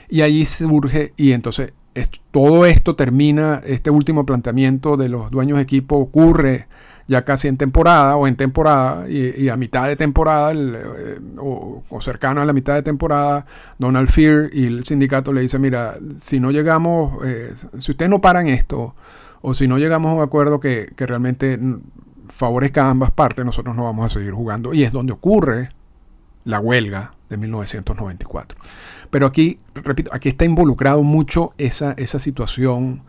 Y 0.08 0.22
allí 0.22 0.46
surge, 0.46 1.12
y 1.16 1.32
entonces 1.32 1.72
todo 2.30 2.66
esto 2.66 2.96
termina, 2.96 3.62
este 3.64 3.90
último 3.90 4.24
planteamiento 4.26 4.96
de 4.96 5.08
los 5.08 5.30
dueños 5.30 5.56
de 5.56 5.62
equipo 5.62 5.96
ocurre 5.96 6.66
ya 7.08 7.24
casi 7.24 7.48
en 7.48 7.56
temporada 7.56 8.16
o 8.16 8.26
en 8.26 8.36
temporada 8.36 9.08
y, 9.08 9.48
a 9.48 9.56
mitad 9.56 9.88
de 9.88 9.96
temporada 9.96 10.52
eh, 10.52 11.18
o, 11.38 11.82
cercano 12.00 12.42
a 12.42 12.44
la 12.44 12.52
mitad 12.52 12.74
de 12.74 12.82
temporada, 12.82 13.46
Donald 13.78 14.10
Fear 14.10 14.50
y 14.52 14.66
el 14.66 14.84
sindicato 14.84 15.32
le 15.32 15.40
dice, 15.40 15.58
mira, 15.58 15.96
si 16.20 16.38
no 16.38 16.50
llegamos, 16.50 17.24
eh, 17.24 17.54
si 17.78 17.92
ustedes 17.92 18.10
no 18.10 18.20
paran 18.20 18.46
esto 18.48 18.94
o 19.40 19.54
si 19.54 19.66
no 19.66 19.78
llegamos 19.78 20.10
a 20.10 20.14
un 20.14 20.22
acuerdo 20.22 20.60
que, 20.60 20.92
que 20.94 21.06
realmente 21.06 21.58
favorezca 22.28 22.84
a 22.84 22.90
ambas 22.90 23.10
partes, 23.10 23.44
nosotros 23.44 23.74
no 23.74 23.84
vamos 23.84 24.06
a 24.06 24.14
seguir 24.18 24.32
jugando. 24.32 24.74
Y 24.74 24.84
es 24.84 24.92
donde 24.92 25.12
ocurre 25.12 25.70
la 26.44 26.60
huelga 26.60 27.14
de 27.28 27.36
1994. 27.36 28.58
Pero 29.10 29.26
aquí, 29.26 29.58
repito, 29.74 30.10
aquí 30.12 30.28
está 30.28 30.44
involucrado 30.44 31.02
mucho 31.02 31.52
esa, 31.58 31.92
esa 31.92 32.18
situación 32.18 33.02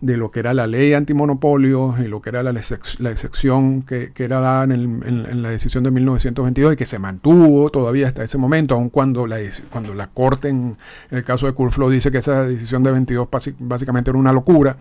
de 0.00 0.16
lo 0.16 0.30
que 0.30 0.40
era 0.40 0.54
la 0.54 0.66
ley 0.66 0.94
antimonopolio 0.94 1.94
y 2.02 2.08
lo 2.08 2.22
que 2.22 2.30
era 2.30 2.42
la, 2.42 2.52
la 2.52 3.10
excepción 3.10 3.82
que, 3.82 4.12
era 4.16 4.40
dada 4.40 4.64
en, 4.64 5.42
la 5.42 5.50
decisión 5.50 5.84
de 5.84 5.90
1922 5.90 6.72
y 6.72 6.76
que 6.76 6.86
se 6.86 6.98
mantuvo 6.98 7.68
todavía 7.70 8.08
hasta 8.08 8.24
ese 8.24 8.38
momento, 8.38 8.74
aun 8.74 8.88
cuando 8.88 9.26
la, 9.26 9.38
cuando 9.68 9.94
la 9.94 10.06
Corte 10.06 10.48
en, 10.48 10.76
el 11.10 11.24
caso 11.24 11.46
de 11.46 11.52
Curflow 11.52 11.90
dice 11.90 12.10
que 12.10 12.18
esa 12.18 12.46
decisión 12.46 12.82
de 12.82 12.92
22 12.92 13.28
básicamente 13.58 14.10
era 14.10 14.18
una 14.18 14.32
locura, 14.32 14.76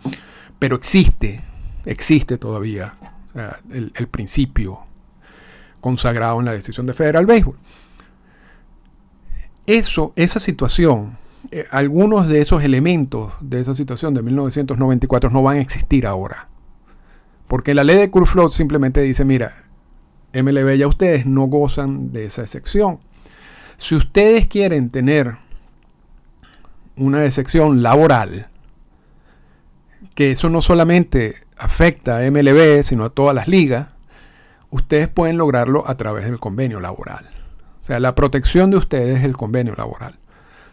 pero 0.57 0.77
existe, 0.77 1.41
existe 1.85 2.37
todavía 2.37 2.93
el, 3.73 3.91
el 3.95 4.07
principio 4.07 4.79
consagrado 5.81 6.39
en 6.39 6.45
la 6.45 6.53
decisión 6.53 6.85
de 6.85 6.93
Federal 6.93 7.25
Baseball. 7.25 7.57
Eso, 9.69 10.13
esa 10.15 10.39
situación 10.39 11.17
eh, 11.51 11.65
algunos 11.71 12.27
de 12.27 12.41
esos 12.41 12.63
elementos 12.63 13.33
de 13.39 13.61
esa 13.61 13.73
situación 13.73 14.13
de 14.13 14.21
1994 14.21 15.29
no 15.29 15.41
van 15.41 15.57
a 15.57 15.61
existir 15.61 16.05
ahora. 16.05 16.49
Porque 17.47 17.73
la 17.73 17.83
ley 17.83 17.97
de 17.97 18.09
Kurflot 18.09 18.51
simplemente 18.51 19.01
dice, 19.01 19.25
mira, 19.25 19.63
MLB 20.33 20.75
ya 20.75 20.87
ustedes 20.87 21.25
no 21.25 21.43
gozan 21.43 22.11
de 22.11 22.25
esa 22.25 22.41
excepción. 22.41 22.99
Si 23.77 23.95
ustedes 23.95 24.47
quieren 24.47 24.89
tener 24.89 25.37
una 26.95 27.25
excepción 27.25 27.81
laboral, 27.81 28.49
que 30.13 30.31
eso 30.31 30.49
no 30.49 30.61
solamente 30.61 31.35
afecta 31.57 32.17
a 32.17 32.31
MLB, 32.31 32.83
sino 32.83 33.05
a 33.05 33.09
todas 33.09 33.33
las 33.33 33.47
ligas, 33.47 33.87
ustedes 34.69 35.07
pueden 35.07 35.37
lograrlo 35.37 35.87
a 35.87 35.95
través 35.95 36.25
del 36.25 36.39
convenio 36.39 36.79
laboral. 36.79 37.38
O 37.89 37.91
sea, 37.91 37.99
la 37.99 38.13
protección 38.13 38.69
de 38.69 38.77
ustedes 38.77 39.17
es 39.17 39.23
el 39.23 39.35
convenio 39.35 39.73
laboral. 39.75 40.13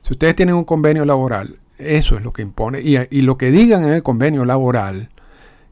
Si 0.02 0.12
ustedes 0.12 0.36
tienen 0.36 0.54
un 0.54 0.64
convenio 0.64 1.06
laboral, 1.06 1.56
eso 1.78 2.14
es 2.14 2.22
lo 2.22 2.34
que 2.34 2.42
impone. 2.42 2.82
Y, 2.82 3.22
lo 3.22 3.38
que 3.38 3.50
digan 3.50 3.84
en 3.84 3.92
el 3.94 4.02
convenio 4.02 4.44
laboral, 4.44 5.08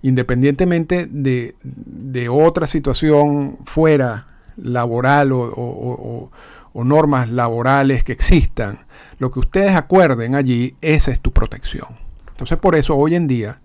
independientemente 0.00 1.06
de, 1.06 2.28
otra 2.30 2.66
situación 2.66 3.58
fuera 3.66 4.26
laboral 4.56 5.32
o, 5.34 6.30
normas 6.72 7.28
laborales 7.28 8.04
que 8.04 8.12
existan, 8.12 8.78
lo 9.18 9.30
que 9.30 9.40
ustedes 9.40 9.76
acuerden 9.76 10.36
allí, 10.36 10.74
esa 10.80 11.12
es 11.12 11.20
tu 11.20 11.30
protección. 11.30 11.88
Entonces 12.30 12.58
por 12.58 12.74
eso 12.74 12.96
hoy 12.96 13.16
en 13.16 13.28
día, 13.28 13.60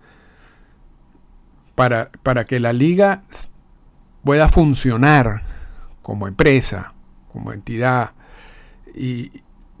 para, 1.74 2.10
para 2.22 2.44
que 2.44 2.60
la 2.60 2.74
liga 2.74 3.22
pueda 4.22 4.50
funcionar 4.50 5.44
como 6.02 6.28
empresa, 6.28 6.92
como 7.32 7.52
entidad, 7.52 8.12
y, 8.94 9.30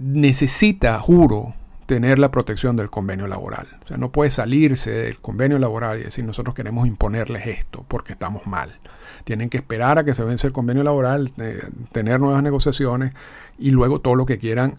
necesita, 0.00 0.98
juro, 0.98 1.54
tener 1.86 2.18
la 2.18 2.30
protección 2.30 2.76
del 2.76 2.88
convenio 2.88 3.26
laboral. 3.26 3.66
O 3.84 3.86
sea, 3.88 3.96
no 3.96 4.10
puede 4.12 4.30
salirse 4.30 4.90
del 4.90 5.20
convenio 5.20 5.58
laboral 5.58 5.98
y 5.98 6.04
decir 6.04 6.24
nosotros 6.24 6.54
queremos 6.54 6.86
imponerles 6.86 7.46
esto 7.46 7.84
porque 7.88 8.12
estamos 8.12 8.46
mal. 8.46 8.78
Tienen 9.24 9.50
que 9.50 9.58
esperar 9.58 9.98
a 9.98 10.04
que 10.04 10.14
se 10.14 10.24
vence 10.24 10.46
el 10.46 10.52
convenio 10.52 10.82
laboral, 10.82 11.32
eh, 11.38 11.60
tener 11.92 12.20
nuevas 12.20 12.42
negociaciones 12.42 13.12
y 13.58 13.70
luego 13.70 14.00
todo 14.00 14.14
lo 14.14 14.24
que 14.24 14.38
quieran 14.38 14.78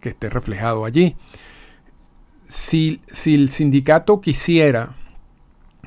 que 0.00 0.08
esté 0.08 0.30
reflejado 0.30 0.84
allí. 0.84 1.16
Si, 2.46 3.00
si 3.10 3.34
el 3.34 3.50
sindicato 3.50 4.20
quisiera 4.20 4.94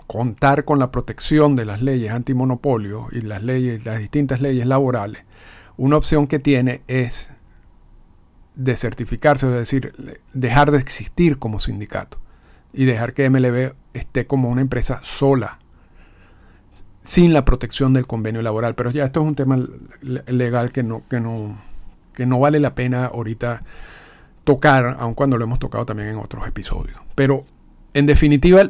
contar 0.08 0.66
con 0.66 0.78
la 0.78 0.92
protección 0.92 1.56
de 1.56 1.66
las 1.66 1.82
leyes 1.82 2.12
antimonopolio 2.12 3.08
y 3.12 3.22
las 3.22 3.44
leyes, 3.44 3.86
las 3.86 4.00
distintas 4.00 4.42
leyes 4.42 4.68
laborales, 4.68 5.24
una 5.78 5.98
opción 5.98 6.28
que 6.28 6.40
tiene 6.40 6.82
es 6.88 7.30
desertificarse, 8.56 9.48
es 9.48 9.54
decir, 9.54 9.94
dejar 10.34 10.72
de 10.72 10.78
existir 10.78 11.38
como 11.38 11.60
sindicato 11.60 12.20
y 12.74 12.86
dejar 12.86 13.14
que 13.14 13.30
MLB 13.30 13.74
esté 13.94 14.28
como 14.28 14.50
una 14.50 14.62
empresa 14.62 15.00
sola, 15.04 15.60
sin 17.04 17.34
la 17.34 17.46
protección 17.46 17.94
del 17.94 18.08
convenio 18.08 18.42
laboral. 18.42 18.76
Pero 18.76 18.92
ya 18.92 19.06
esto 19.06 19.22
es 19.22 19.28
un 19.28 19.36
tema 19.36 19.60
legal 20.02 20.72
que 20.72 20.84
no, 20.84 21.04
que 21.10 21.20
no, 21.20 21.58
que 22.14 22.26
no 22.26 22.40
vale 22.40 22.60
la 22.60 22.76
pena 22.76 23.06
ahorita 23.06 23.62
tocar, 24.44 24.98
aun 25.00 25.14
cuando 25.14 25.38
lo 25.38 25.44
hemos 25.44 25.60
tocado 25.60 25.86
también 25.86 26.10
en 26.10 26.18
otros 26.18 26.48
episodios. 26.48 27.00
Pero 27.16 27.46
en 27.94 28.06
definitiva, 28.06 28.70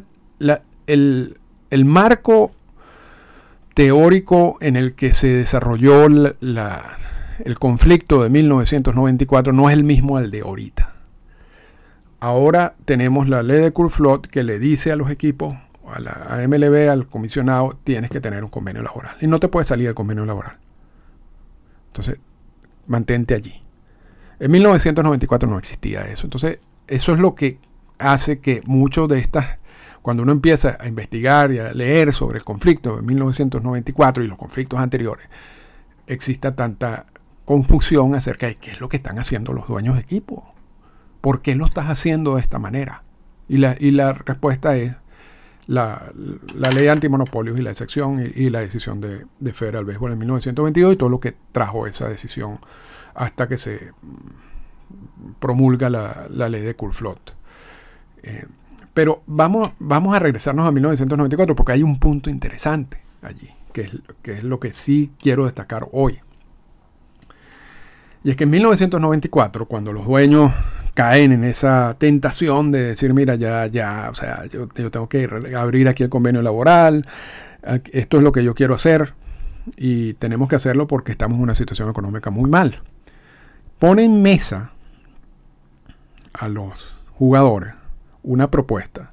el, 0.88 1.40
el 1.70 1.86
marco 1.86 2.52
teórico 3.76 4.58
en 4.62 4.78
el 4.78 4.96
que 4.96 5.14
se 5.14 5.28
desarrolló 5.28 6.06
el 6.06 7.60
conflicto 7.60 8.24
de 8.24 8.30
1994 8.30 9.54
no 9.54 9.70
es 9.70 9.76
el 9.76 9.84
mismo 9.84 10.18
al 10.18 10.32
de 10.32 10.42
ahorita. 10.42 10.96
Ahora 12.22 12.76
tenemos 12.86 13.30
la 13.30 13.44
ley 13.44 13.60
de 13.60 13.72
Kurflot 13.72 14.28
que 14.28 14.44
le 14.44 14.58
dice 14.58 14.92
a 14.92 14.96
los 14.96 15.12
equipos, 15.12 15.56
a 15.94 16.00
la 16.00 16.48
MLB, 16.48 16.90
al 16.90 17.06
comisionado, 17.06 17.78
tienes 17.84 18.10
que 18.10 18.22
tener 18.22 18.44
un 18.44 18.50
convenio 18.50 18.82
laboral. 18.82 19.18
Y 19.22 19.28
no 19.28 19.40
te 19.40 19.50
puede 19.50 19.66
salir 19.66 19.90
el 19.90 19.94
convenio 19.94 20.26
laboral. 20.26 20.58
Entonces, 21.88 22.18
mantente 22.88 23.36
allí. 23.36 23.62
En 24.40 24.52
1994 24.52 25.50
no 25.50 25.60
existía 25.60 26.02
eso. 26.08 26.26
Entonces, 26.26 26.60
eso 26.88 27.14
es 27.14 27.20
lo 27.20 27.36
que 27.36 27.60
hace 28.00 28.40
que 28.40 28.62
muchos 28.66 29.10
de 29.10 29.20
estas, 29.20 29.60
cuando 30.06 30.22
uno 30.22 30.34
empieza 30.34 30.78
a 30.80 30.88
investigar 30.88 31.52
y 31.52 31.58
a 31.58 31.74
leer 31.74 32.14
sobre 32.14 32.38
el 32.38 32.44
conflicto 32.44 32.96
de 32.96 33.02
1994 33.02 34.24
y 34.24 34.28
los 34.28 34.38
conflictos 34.38 34.80
anteriores, 34.80 35.28
exista 36.06 36.56
tanta 36.56 37.08
confusión 37.44 38.14
acerca 38.14 38.46
de 38.46 38.54
qué 38.54 38.70
es 38.70 38.80
lo 38.80 38.88
que 38.88 38.98
están 38.98 39.18
haciendo 39.18 39.52
los 39.52 39.68
dueños 39.68 39.96
de 39.96 40.02
equipo. 40.02 40.54
¿Por 41.22 41.42
qué 41.42 41.56
lo 41.56 41.66
estás 41.66 41.88
haciendo 41.88 42.36
de 42.36 42.42
esta 42.42 42.60
manera? 42.60 43.02
Y 43.48 43.58
la, 43.58 43.78
y 43.80 43.90
la 43.90 44.14
respuesta 44.14 44.78
es 44.78 44.94
la, 45.66 46.12
la 46.54 46.70
ley 46.70 46.88
antimonopolios 46.88 47.58
y 47.58 47.64
la 47.64 47.72
excepción 47.72 48.32
y, 48.36 48.52
la 48.52 48.60
decisión 48.60 49.02
de, 49.02 49.26
de 49.40 49.54
Federal 49.54 49.86
Baseball 49.86 50.12
en 50.12 50.20
1922 50.20 50.94
y 50.94 50.98
todo 50.98 51.10
lo 51.10 51.20
que 51.20 51.34
trajo 51.52 51.88
esa 51.88 52.08
decisión 52.08 52.60
hasta 53.16 53.48
que 53.48 53.58
se 53.58 53.92
promulga 55.40 55.90
la, 55.90 56.28
ley 56.30 56.62
de 56.62 56.76
Kurflot. 56.76 57.36
Eh, 58.22 58.46
pero 58.96 59.24
vamos, 59.28 59.74
vamos 59.78 60.16
a 60.16 60.20
regresarnos 60.20 60.66
a 60.66 60.72
1994 60.72 61.54
porque 61.54 61.74
hay 61.74 61.84
un 61.84 62.00
punto 62.00 62.30
interesante 62.30 62.98
allí, 63.22 63.50
que 63.74 63.82
es, 63.82 63.92
que 64.22 64.32
es 64.32 64.44
lo 64.44 64.62
que 64.62 64.72
sí 64.72 65.12
quiero 65.20 65.44
destacar 65.44 65.90
hoy. 65.92 66.20
Y 68.24 68.32
es 68.32 68.38
que 68.38 68.46
en 68.46 68.52
1994, 68.52 69.66
cuando 69.66 69.92
los 69.92 70.06
dueños 70.06 70.50
caen 70.94 71.34
en 71.34 71.44
esa 71.44 71.98
tentación 72.00 72.72
de 72.72 72.84
decir, 72.86 73.14
mira, 73.14 73.36
ya, 73.36 73.68
ya, 73.68 74.08
o 74.10 74.16
sea, 74.16 74.46
yo, 74.46 74.70
tengo 74.70 75.10
que 75.10 75.30
abrir 75.58 75.90
aquí 75.90 76.04
el 76.04 76.10
convenio 76.10 76.42
laboral, 76.42 77.06
esto 77.92 78.18
es 78.18 78.24
lo 78.24 78.32
que 78.32 78.46
yo 78.46 78.56
quiero 78.56 78.76
hacer 78.76 79.14
y 79.76 80.14
tenemos 80.14 80.48
que 80.48 80.56
hacerlo 80.56 80.88
porque 80.88 81.12
estamos 81.12 81.36
en 81.36 81.44
una 81.44 81.54
situación 81.54 81.90
económica 81.90 82.30
muy 82.30 82.50
mal. 82.50 82.82
Pone 83.78 84.06
en 84.06 84.22
mesa 84.22 84.72
a 86.32 86.48
los 86.48 86.96
jugadores 87.12 87.74
una 88.26 88.50
propuesta. 88.52 89.12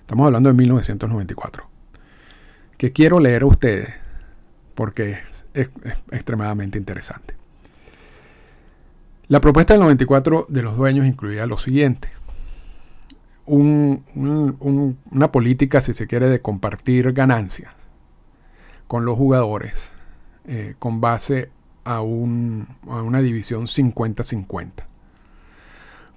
Estamos 0.00 0.26
hablando 0.26 0.50
de 0.50 0.54
1994. 0.54 1.68
Que 2.76 2.92
quiero 2.92 3.18
leer 3.20 3.42
a 3.42 3.46
ustedes 3.46 3.88
porque 4.74 5.18
es, 5.54 5.70
extremadamente 6.10 6.78
interesante. 6.78 7.34
La 9.28 9.40
propuesta 9.40 9.74
del 9.74 9.82
94 9.82 10.46
de 10.48 10.62
los 10.62 10.76
dueños 10.76 11.06
incluía 11.06 11.46
lo 11.46 11.58
siguiente. 11.58 12.10
una 13.46 15.32
política, 15.32 15.80
si 15.80 15.94
se 15.94 16.06
quiere, 16.06 16.28
de 16.28 16.40
compartir 16.40 17.12
ganancias 17.12 17.72
con 18.86 19.04
los 19.04 19.16
jugadores 19.16 19.92
eh, 20.46 20.74
con 20.78 21.00
base 21.00 21.50
a, 21.84 22.00
un, 22.00 22.66
a 22.88 23.02
una 23.02 23.20
división 23.20 23.66
50-50. 23.66 24.89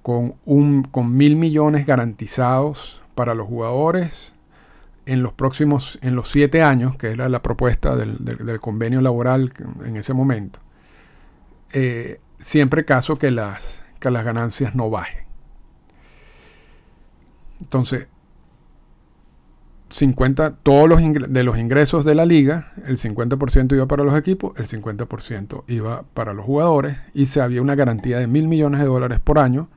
Con, 0.03 0.35
un, 0.45 0.83
con 0.83 1.17
mil 1.17 1.35
millones 1.35 1.87
garantizados 1.87 3.01
para 3.15 3.33
los 3.33 3.47
jugadores 3.47 4.33
en 5.05 5.23
los 5.23 5.33
próximos, 5.33 5.99
en 6.01 6.15
los 6.15 6.29
siete 6.29 6.61
años, 6.61 6.95
que 6.95 7.07
era 7.07 7.27
la 7.29 7.41
propuesta 7.41 7.95
del, 7.95 8.59
convenio 8.59 9.01
laboral 9.01 9.51
en 9.85 9.97
ese 9.97 10.13
momento, 10.13 10.59
eh, 11.71 12.19
siempre 12.37 12.85
caso 12.85 13.17
que 13.17 13.31
las, 13.31 13.81
que 13.99 14.11
las 14.11 14.23
ganancias 14.23 14.75
no 14.75 14.89
bajen. 14.89 15.25
Entonces, 17.59 18.07
50, 19.89 20.57
todos 20.57 20.89
los 20.89 20.99
de 21.29 21.43
los 21.43 21.57
ingresos 21.57 22.03
de 22.03 22.15
la 22.15 22.25
liga, 22.25 22.71
el 22.87 22.97
50% 22.97 23.75
iba 23.75 23.87
para 23.87 24.03
los 24.03 24.17
equipos, 24.17 24.53
el 24.57 24.67
50% 24.67 25.63
iba 25.67 26.03
para 26.13 26.33
los 26.33 26.45
jugadores 26.45 26.97
y 27.13 27.27
se 27.27 27.41
había 27.41 27.61
una 27.61 27.75
garantía 27.75 28.17
de 28.17 28.27
mil 28.27 28.47
millones 28.47 28.79
de 28.79 28.87
dólares 28.87 29.19
por 29.19 29.37
año, 29.37 29.69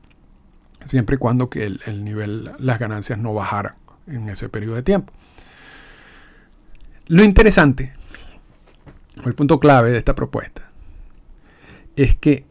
siempre 0.87 1.15
y 1.15 1.19
cuando 1.19 1.49
que 1.49 1.65
el, 1.65 2.03
nivel, 2.03 2.51
las 2.59 2.79
ganancias 2.79 3.19
no 3.19 3.33
bajaran 3.33 3.75
en 4.07 4.29
ese 4.29 4.49
periodo 4.49 4.75
de 4.75 4.83
tiempo. 4.83 5.13
Lo 7.07 7.23
interesante, 7.23 7.93
el 9.23 9.33
punto 9.33 9.59
clave 9.59 9.91
de 9.91 9.97
esta 9.97 10.15
propuesta, 10.15 10.69
es 11.95 12.15
que 12.15 12.45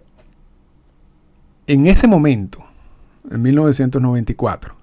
en 1.67 1.87
ese 1.87 2.07
momento, 2.07 2.65
en 3.31 3.43
1994, 3.43 4.77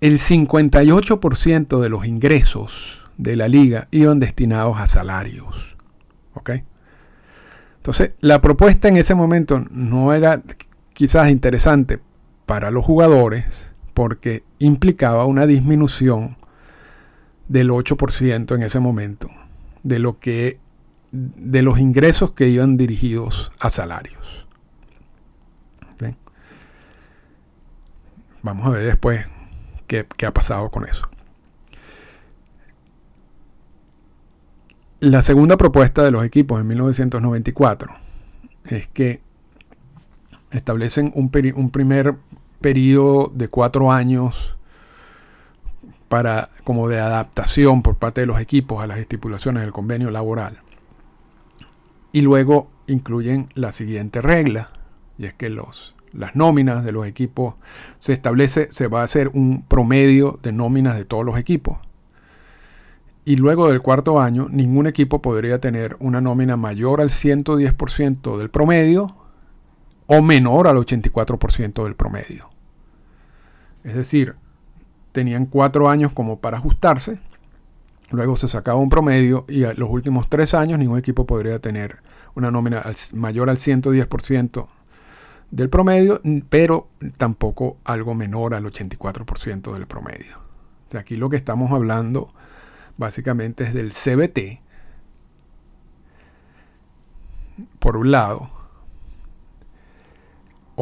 el 0.00 0.18
58% 0.18 1.80
de 1.80 1.88
los 1.88 2.06
ingresos 2.06 3.04
de 3.16 3.36
la 3.36 3.48
liga 3.48 3.88
iban 3.90 4.18
destinados 4.20 4.78
a 4.78 4.86
salarios. 4.86 5.76
Entonces, 7.76 8.14
la 8.20 8.40
propuesta 8.40 8.88
en 8.88 8.96
ese 8.96 9.14
momento 9.14 9.64
no 9.70 10.12
era 10.12 10.42
quizás 11.02 11.30
interesante 11.30 11.98
para 12.46 12.70
los 12.70 12.84
jugadores 12.84 13.72
porque 13.92 14.44
implicaba 14.60 15.26
una 15.26 15.48
disminución 15.48 16.36
del 17.48 17.70
8% 17.70 18.54
en 18.54 18.62
ese 18.62 18.78
momento 18.78 19.28
de 19.82 19.98
lo 19.98 20.20
que 20.20 20.60
de 21.10 21.62
los 21.62 21.80
ingresos 21.80 22.30
que 22.34 22.50
iban 22.50 22.76
dirigidos 22.76 23.50
a 23.58 23.68
salarios. 23.68 24.46
Vamos 28.44 28.64
a 28.68 28.70
ver 28.70 28.84
después 28.84 29.26
qué, 29.88 30.06
ha 30.24 30.32
pasado 30.32 30.70
con 30.70 30.86
eso. 30.86 31.10
La 35.00 35.24
segunda 35.24 35.56
propuesta 35.56 36.04
de 36.04 36.12
los 36.12 36.24
equipos 36.24 36.60
en 36.60 36.68
1994 36.68 37.92
es 38.66 38.86
que 38.86 39.31
establecen 40.52 41.12
un, 41.14 41.30
primer 41.30 42.14
periodo 42.60 43.30
de 43.34 43.48
cuatro 43.48 43.92
años 43.92 44.56
para, 46.08 46.50
como 46.64 46.88
de 46.88 47.00
adaptación 47.00 47.82
por 47.82 47.96
parte 47.96 48.20
de 48.20 48.26
los 48.26 48.40
equipos 48.40 48.82
a 48.82 48.86
las 48.86 48.98
estipulaciones 48.98 49.62
del 49.62 49.72
convenio 49.72 50.10
laboral. 50.10 50.58
Y 52.12 52.20
luego 52.20 52.70
incluyen 52.86 53.48
la 53.54 53.72
siguiente 53.72 54.20
regla, 54.20 54.70
y 55.18 55.26
es 55.26 55.34
que 55.34 55.48
los 55.48 55.94
las 56.12 56.36
nóminas 56.36 56.84
de 56.84 56.92
los 56.92 57.06
equipos, 57.06 57.54
se 57.98 58.12
establece, 58.12 58.68
se 58.70 58.86
va 58.86 59.00
a 59.00 59.04
hacer 59.04 59.28
un 59.28 59.62
promedio 59.62 60.38
de 60.42 60.52
nóminas 60.52 60.96
de 60.96 61.04
todos 61.04 61.24
los 61.24 61.38
equipos. 61.38 61.78
Y 63.24 63.36
luego 63.36 63.68
del 63.68 63.80
cuarto 63.80 64.20
año, 64.20 64.48
ningún 64.50 64.86
equipo 64.86 65.22
podría 65.22 65.60
tener 65.60 65.96
una 66.00 66.20
nómina 66.20 66.56
mayor 66.56 67.00
al 67.00 67.10
110% 67.10 68.36
del 68.36 68.50
promedio 68.50 69.16
o 70.12 70.20
menor 70.20 70.68
al 70.68 70.76
84% 70.76 71.84
del 71.84 71.96
promedio. 71.96 72.50
Es 73.82 73.94
decir, 73.94 74.34
tenían 75.12 75.46
cuatro 75.46 75.88
años 75.88 76.12
como 76.12 76.38
para 76.38 76.58
ajustarse, 76.58 77.18
luego 78.10 78.36
se 78.36 78.46
sacaba 78.46 78.78
un 78.78 78.90
promedio 78.90 79.46
y 79.48 79.60
los 79.60 79.88
últimos 79.88 80.28
tres 80.28 80.52
años 80.52 80.78
ningún 80.78 80.98
equipo 80.98 81.24
podría 81.24 81.60
tener 81.60 82.02
una 82.34 82.50
nómina 82.50 82.84
mayor 83.14 83.48
al 83.48 83.56
110% 83.56 84.68
del 85.50 85.70
promedio, 85.70 86.20
pero 86.50 86.88
tampoco 87.16 87.78
algo 87.84 88.14
menor 88.14 88.52
al 88.54 88.64
84% 88.64 89.72
del 89.72 89.86
promedio. 89.86 90.40
aquí 90.98 91.16
lo 91.16 91.30
que 91.30 91.36
estamos 91.36 91.72
hablando 91.72 92.34
básicamente 92.98 93.64
es 93.64 93.72
del 93.72 93.92
CBT, 93.92 94.60
por 97.78 97.96
un 97.96 98.10
lado, 98.10 98.50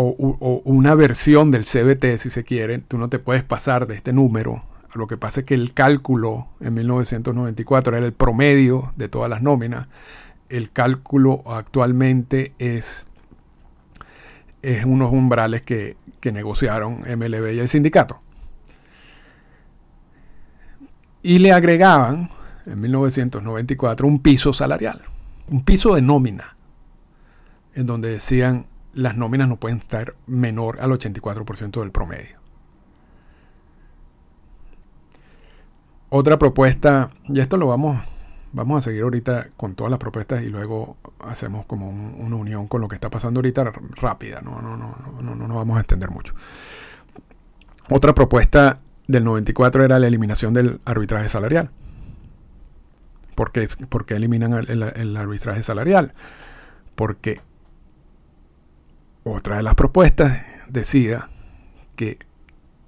o, 0.02 0.62
una 0.64 0.94
versión 0.94 1.50
del 1.50 1.64
CBT, 1.64 2.18
si 2.18 2.30
se 2.30 2.44
quiere, 2.44 2.78
tú 2.78 2.98
no 2.98 3.08
te 3.08 3.18
puedes 3.18 3.44
pasar 3.44 3.86
de 3.86 3.94
este 3.94 4.12
número. 4.12 4.64
Lo 4.94 5.06
que 5.06 5.16
pasa 5.16 5.40
es 5.40 5.46
que 5.46 5.54
el 5.54 5.72
cálculo 5.72 6.48
en 6.60 6.74
1994 6.74 7.96
era 7.96 8.06
el 8.06 8.12
promedio 8.12 8.92
de 8.96 9.08
todas 9.08 9.30
las 9.30 9.42
nóminas. 9.42 9.86
El 10.48 10.72
cálculo 10.72 11.42
actualmente 11.46 12.54
es 12.58 13.06
es 14.62 14.84
unos 14.84 15.12
umbrales 15.12 15.62
que, 15.62 15.96
negociaron 16.22 17.00
MLB 17.00 17.54
y 17.54 17.58
el 17.60 17.68
sindicato. 17.68 18.20
Y 21.22 21.38
le 21.38 21.52
agregaban 21.52 22.30
en 22.66 22.80
1994 22.80 24.06
un 24.06 24.20
piso 24.20 24.52
salarial, 24.52 25.02
un 25.48 25.64
piso 25.64 25.94
de 25.94 26.02
nómina, 26.02 26.56
en 27.74 27.86
donde 27.86 28.10
decían 28.10 28.66
las 28.92 29.16
nóminas 29.16 29.48
no 29.48 29.56
pueden 29.56 29.78
estar 29.78 30.14
menor 30.26 30.80
al 30.80 30.90
84% 30.90 31.80
del 31.80 31.92
promedio. 31.92 32.38
Otra 36.08 36.38
propuesta, 36.38 37.10
y 37.28 37.40
esto 37.40 37.56
lo 37.56 37.68
vamos 37.68 37.98
vamos 38.52 38.78
a 38.78 38.82
seguir 38.82 39.02
ahorita 39.02 39.48
con 39.56 39.74
todas 39.74 39.90
las 39.90 39.98
propuestas 39.98 40.42
y 40.42 40.48
luego 40.48 40.96
hacemos 41.20 41.66
como 41.66 41.88
una 41.88 42.36
unión 42.36 42.66
con 42.66 42.80
lo 42.80 42.88
que 42.88 42.96
está 42.96 43.10
pasando 43.10 43.38
ahorita 43.38 43.72
rápida, 43.96 44.40
no, 44.42 44.60
no, 44.60 44.76
no, 44.76 44.96
no, 45.22 45.34
no, 45.34 45.46
no 45.46 45.54
vamos 45.54 45.76
a 45.76 45.80
extender 45.80 46.10
mucho. 46.10 46.34
Otra 47.88 48.14
propuesta 48.14 48.80
del 49.06 49.24
94 49.24 49.84
era 49.84 49.98
la 49.98 50.06
eliminación 50.06 50.54
del 50.54 50.80
arbitraje 50.84 51.28
salarial. 51.28 51.70
¿Por 53.34 53.52
qué, 53.52 53.66
eliminan 54.08 54.52
el, 54.52 55.16
arbitraje 55.16 55.62
salarial? 55.62 56.12
Porque 56.94 57.40
otra 59.24 59.56
de 59.56 59.62
las 59.62 59.74
propuestas 59.74 60.42
decía 60.68 61.28
que 61.96 62.18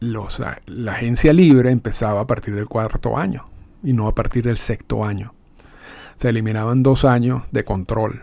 los, 0.01 0.41
la 0.67 0.93
agencia 0.93 1.33
libre 1.33 1.71
empezaba 1.71 2.21
a 2.21 2.27
partir 2.27 2.55
del 2.55 2.69
cuarto 2.69 3.17
año 3.17 3.49
y 3.83 3.93
no 3.93 4.09
a 4.09 4.15
partir 4.15 4.45
del 4.45 4.57
sexto 4.57 5.05
año 5.05 5.35
se 6.23 6.29
eliminaban 6.29 6.83
dos 6.83 7.05
años 7.05 7.43
de 7.51 7.65
control. 7.65 8.23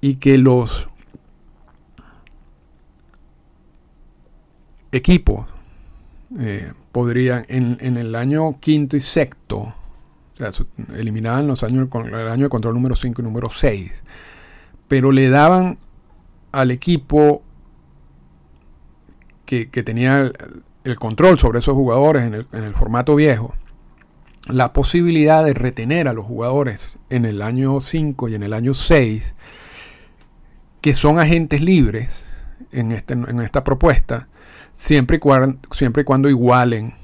Y 0.00 0.16
que 0.16 0.36
los 0.36 0.88
equipos 4.92 5.46
eh, 6.40 6.72
podrían 6.92 7.44
en, 7.48 7.96
el 7.96 8.14
año 8.14 8.58
quinto 8.60 8.96
y 8.96 9.00
sexto 9.00 9.74
O 10.38 10.94
eliminaban 10.94 11.46
los 11.46 11.62
años, 11.62 11.88
el 11.94 12.14
año 12.14 12.44
de 12.44 12.48
control 12.48 12.74
número 12.74 12.96
5 12.96 13.22
y 13.22 13.24
número 13.24 13.50
6. 13.50 14.04
Pero 14.88 15.12
le 15.12 15.28
daban 15.28 15.78
al 16.52 16.70
equipo 16.70 17.42
que, 19.46 19.66
tenía 19.66 20.32
el, 20.84 20.98
control 20.98 21.38
sobre 21.38 21.58
esos 21.58 21.74
jugadores 21.74 22.24
en 22.24 22.34
el, 22.34 22.74
formato 22.74 23.14
viejo, 23.14 23.54
la 24.46 24.72
posibilidad 24.72 25.44
de 25.44 25.54
retener 25.54 26.08
a 26.08 26.12
los 26.12 26.26
jugadores 26.26 26.98
en 27.10 27.24
el 27.24 27.42
año 27.42 27.80
5 27.80 28.28
y 28.28 28.34
en 28.34 28.42
el 28.42 28.52
año 28.52 28.74
6, 28.74 29.34
que 30.80 30.94
son 30.94 31.18
agentes 31.18 31.60
libres 31.60 32.24
en, 32.72 32.92
este, 32.92 33.14
en 33.14 33.40
esta 33.40 33.64
propuesta, 33.64 34.28
siempre 34.74 35.16
y, 35.16 35.20
cuando, 35.20 35.58
siempre 35.72 36.02
y 36.02 36.04
cuando 36.04 36.28
igualen 36.28 36.94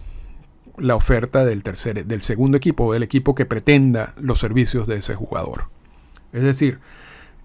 la 0.76 0.96
oferta 0.96 1.44
del, 1.44 1.62
tercer, 1.62 2.06
del 2.06 2.22
segundo 2.22 2.56
equipo 2.56 2.86
o 2.86 2.92
del 2.92 3.02
equipo 3.02 3.34
que 3.34 3.46
pretenda 3.46 4.14
los 4.20 4.40
servicios 4.40 4.86
de 4.86 4.96
ese 4.96 5.14
jugador. 5.14 5.68
Es 6.32 6.42
decir, 6.42 6.78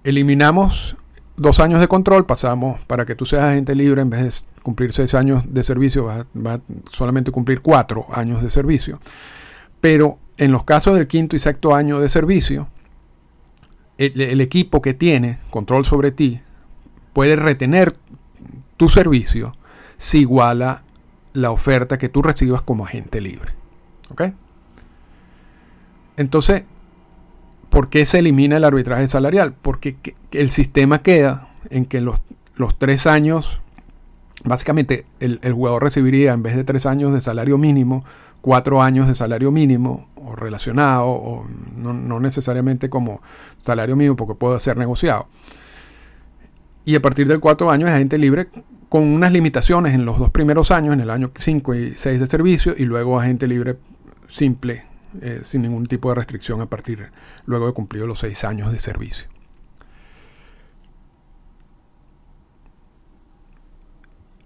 eliminamos 0.05 0.95
dos 1.35 1.59
años 1.59 1.79
de 1.79 1.87
control, 1.87 2.25
pasamos 2.25 2.79
para 2.81 3.05
que 3.05 3.15
tú 3.15 3.25
seas 3.25 3.43
agente 3.43 3.75
libre, 3.75 4.01
en 4.01 4.09
vez 4.09 4.21
de 4.23 4.61
cumplir 4.61 4.93
seis 4.93 5.13
años 5.15 5.43
de 5.51 5.63
servicio, 5.63 6.05
va, 6.05 6.53
a 6.53 6.59
solamente 6.91 7.31
cumplir 7.31 7.61
cuatro 7.61 8.05
años 8.13 8.41
de 8.41 8.49
servicio. 8.49 8.99
Pero 9.81 10.19
en 10.37 10.51
los 10.51 10.63
casos 10.63 10.95
del 10.95 11.07
quinto 11.07 11.35
y 11.35 11.39
sexto 11.39 11.75
año 11.75 11.99
de 11.99 12.07
servicio, 12.07 12.69
el, 13.97 14.41
equipo 14.41 14.81
que 14.81 14.93
tiene 14.93 15.39
control 15.49 15.85
sobre 15.85 16.11
ti 16.11 16.41
puede 17.13 17.35
retener 17.35 17.95
tu 18.77 18.89
servicio 18.89 19.55
si 19.97 20.19
iguala 20.19 20.83
la 21.33 21.51
oferta 21.51 21.97
que 21.97 22.09
tú 22.09 22.21
recibas 22.21 22.61
como 22.61 22.85
agente 22.85 23.21
libre. 23.21 23.53
¿Ok? 24.11 24.23
Entonces, 26.17 26.63
¿por 27.75 27.89
qué 27.89 28.05
se 28.05 28.19
elimina 28.19 28.55
el 28.55 28.63
arbitraje 28.63 29.05
salarial? 29.09 29.53
Porque 29.61 29.97
el 30.31 30.49
sistema 30.49 30.99
queda 30.99 31.49
en 31.69 31.85
que 31.85 31.99
los, 31.99 32.21
los 32.55 32.79
tres 32.79 33.05
años, 33.05 33.59
básicamente 34.45 35.05
el, 35.19 35.39
jugador 35.51 35.83
recibiría 35.83 36.31
en 36.31 36.41
vez 36.41 36.55
de 36.55 36.63
tres 36.63 36.85
años 36.85 37.13
de 37.13 37.19
salario 37.19 37.57
mínimo, 37.57 38.05
cuatro 38.39 38.81
años 38.81 39.09
de 39.09 39.15
salario 39.15 39.51
mínimo 39.51 40.07
o 40.15 40.37
relacionado, 40.37 41.07
o 41.07 41.45
no, 41.75 41.91
no 41.91 42.21
necesariamente 42.21 42.89
como 42.89 43.21
salario 43.61 43.97
mínimo 43.97 44.15
porque 44.15 44.35
puede 44.35 44.57
ser 44.61 44.77
negociado. 44.77 45.27
Y 46.85 46.95
a 46.95 47.01
partir 47.01 47.27
del 47.27 47.41
cuatro 47.41 47.71
años 47.71 47.89
es 47.89 47.95
agente 47.95 48.17
libre 48.17 48.47
con 48.87 49.03
unas 49.03 49.33
limitaciones 49.33 49.93
en 49.93 50.05
los 50.05 50.17
dos 50.17 50.29
primeros 50.29 50.71
años, 50.71 50.93
en 50.93 51.01
el 51.01 51.09
año 51.09 51.29
5 51.35 51.75
y 51.75 51.89
6 51.89 52.21
de 52.21 52.27
servicio, 52.27 52.73
y 52.77 52.85
luego 52.85 53.19
agente 53.19 53.49
libre 53.49 53.75
simple, 54.29 54.85
eh, 55.21 55.41
sin 55.43 55.61
ningún 55.61 55.85
tipo 55.85 56.09
de 56.09 56.15
restricción 56.15 56.61
a 56.61 56.67
partir, 56.67 57.11
luego 57.45 57.67
de 57.67 57.73
cumplido 57.73 58.07
los 58.07 58.19
6 58.19 58.43
años 58.43 58.71
de 58.71 58.79
servicio. 58.79 59.27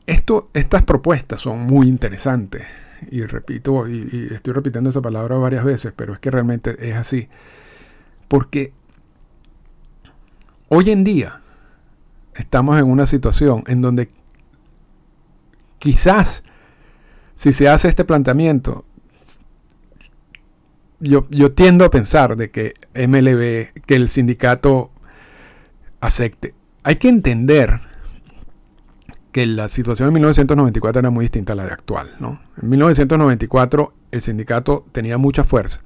Esto, 0.06 0.50
estas 0.54 0.84
propuestas 0.84 1.42
son 1.42 1.60
muy 1.60 1.88
interesantes, 1.88 2.64
y 3.12 3.22
repito, 3.22 3.88
y 3.88 4.28
estoy 4.32 4.54
repitiendo 4.54 4.90
esa 4.90 5.02
palabra 5.02 5.38
varias 5.38 5.64
veces, 5.64 5.94
pero 5.96 6.14
es 6.14 6.20
que 6.20 6.32
realmente 6.32 6.90
es 6.90 6.96
así, 6.96 7.30
porque 8.28 8.74
hoy 10.68 10.90
en 10.90 11.04
día 11.04 11.42
estamos 12.36 12.80
en 12.80 12.86
una 12.86 13.06
situación 13.06 13.64
en 13.68 13.82
donde 13.82 14.10
quizás 15.78 16.44
si 17.40 17.54
se 17.54 17.70
hace 17.70 17.88
este 17.88 18.04
planteamiento, 18.04 18.84
yo, 21.00 21.28
yo 21.30 21.52
tiendo 21.52 21.86
a 21.86 21.90
pensar 21.90 22.36
de 22.36 22.50
que 22.50 22.74
MLB, 22.96 23.82
que 23.86 23.96
el 23.96 24.10
sindicato 24.10 24.92
acepte. 26.00 26.54
Hay 26.84 26.96
que 26.96 27.10
entender 27.10 27.82
que 29.32 29.46
la 29.46 29.70
situación 29.70 30.08
en 30.08 30.14
1994 30.16 31.00
era 31.00 31.10
muy 31.10 31.26
distinta 31.26 31.54
a 31.54 31.56
la 31.56 31.66
de 31.66 31.72
actual. 31.72 32.16
¿no? 32.20 32.42
En 32.62 32.70
1994 32.70 33.94
el 34.12 34.22
sindicato 34.22 34.86
tenía 34.92 35.18
mucha 35.18 35.44
fuerza. 35.44 35.82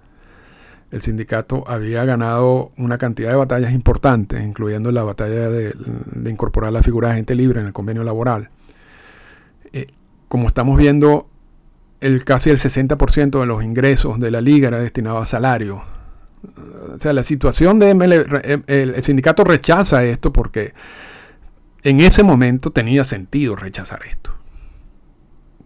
El 0.92 1.02
sindicato 1.02 1.64
había 1.68 2.06
ganado 2.06 2.72
una 2.78 3.00
cantidad 3.00 3.32
de 3.32 3.36
batallas 3.36 3.74
importantes, 3.74 4.44
incluyendo 4.44 4.92
la 4.92 5.04
batalla 5.04 5.50
de, 5.50 5.74
de 5.74 6.32
incorporar 6.32 6.72
la 6.72 6.84
figura 6.84 7.08
de 7.08 7.14
agente 7.14 7.34
libre 7.34 7.60
en 7.60 7.66
el 7.66 7.74
convenio 7.74 8.04
laboral 8.04 8.50
como 10.34 10.48
estamos 10.48 10.80
viendo, 10.80 11.28
el, 12.04 12.26
casi 12.26 12.50
el 12.50 12.58
60% 12.58 13.40
de 13.40 13.46
los 13.46 13.64
ingresos 13.64 14.20
de 14.20 14.30
la 14.30 14.42
liga 14.42 14.68
era 14.68 14.80
destinado 14.80 15.20
a 15.20 15.26
salario. 15.26 15.82
O 16.94 17.00
sea, 17.00 17.14
la 17.14 17.24
situación 17.24 17.80
de 17.80 17.96
ML, 17.96 18.64
el, 18.68 19.02
sindicato 19.02 19.46
rechaza 19.46 20.04
esto 20.04 20.34
porque 20.34 20.74
en 21.82 22.02
ese 22.02 22.24
momento 22.24 22.72
tenía 22.72 23.06
sentido 23.06 23.56
rechazar 23.56 24.02
esto. 24.06 24.32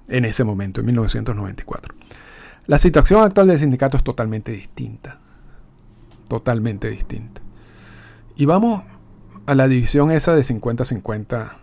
En 0.08 0.26
ese 0.26 0.44
momento, 0.44 0.80
en 0.82 0.86
1994. 0.86 1.96
La 2.68 2.78
situación 2.78 3.24
actual 3.24 3.48
del 3.48 3.58
sindicato 3.58 3.98
es 3.98 4.04
totalmente 4.04 4.52
distinta. 4.52 5.20
Totalmente 6.28 6.88
distinta. 6.90 7.42
Y 8.36 8.46
vamos 8.46 8.84
a 9.48 9.56
la 9.56 9.68
división 9.68 10.12
esa 10.12 10.36
de 10.36 10.44
50-50 10.44 11.54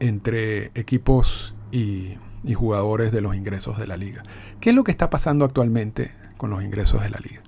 entre 0.00 0.70
equipos 0.74 1.54
y, 1.70 2.14
jugadores 2.54 3.12
de 3.12 3.20
los 3.20 3.34
ingresos 3.34 3.78
de 3.78 3.86
la 3.86 3.96
liga. 3.96 4.22
¿Qué 4.60 4.70
es 4.70 4.76
lo 4.76 4.84
que 4.84 4.90
está 4.90 5.10
pasando 5.10 5.44
actualmente 5.44 6.12
con 6.36 6.50
los 6.50 6.62
ingresos 6.62 7.02
de 7.02 7.10
la 7.10 7.18
liga? 7.18 7.42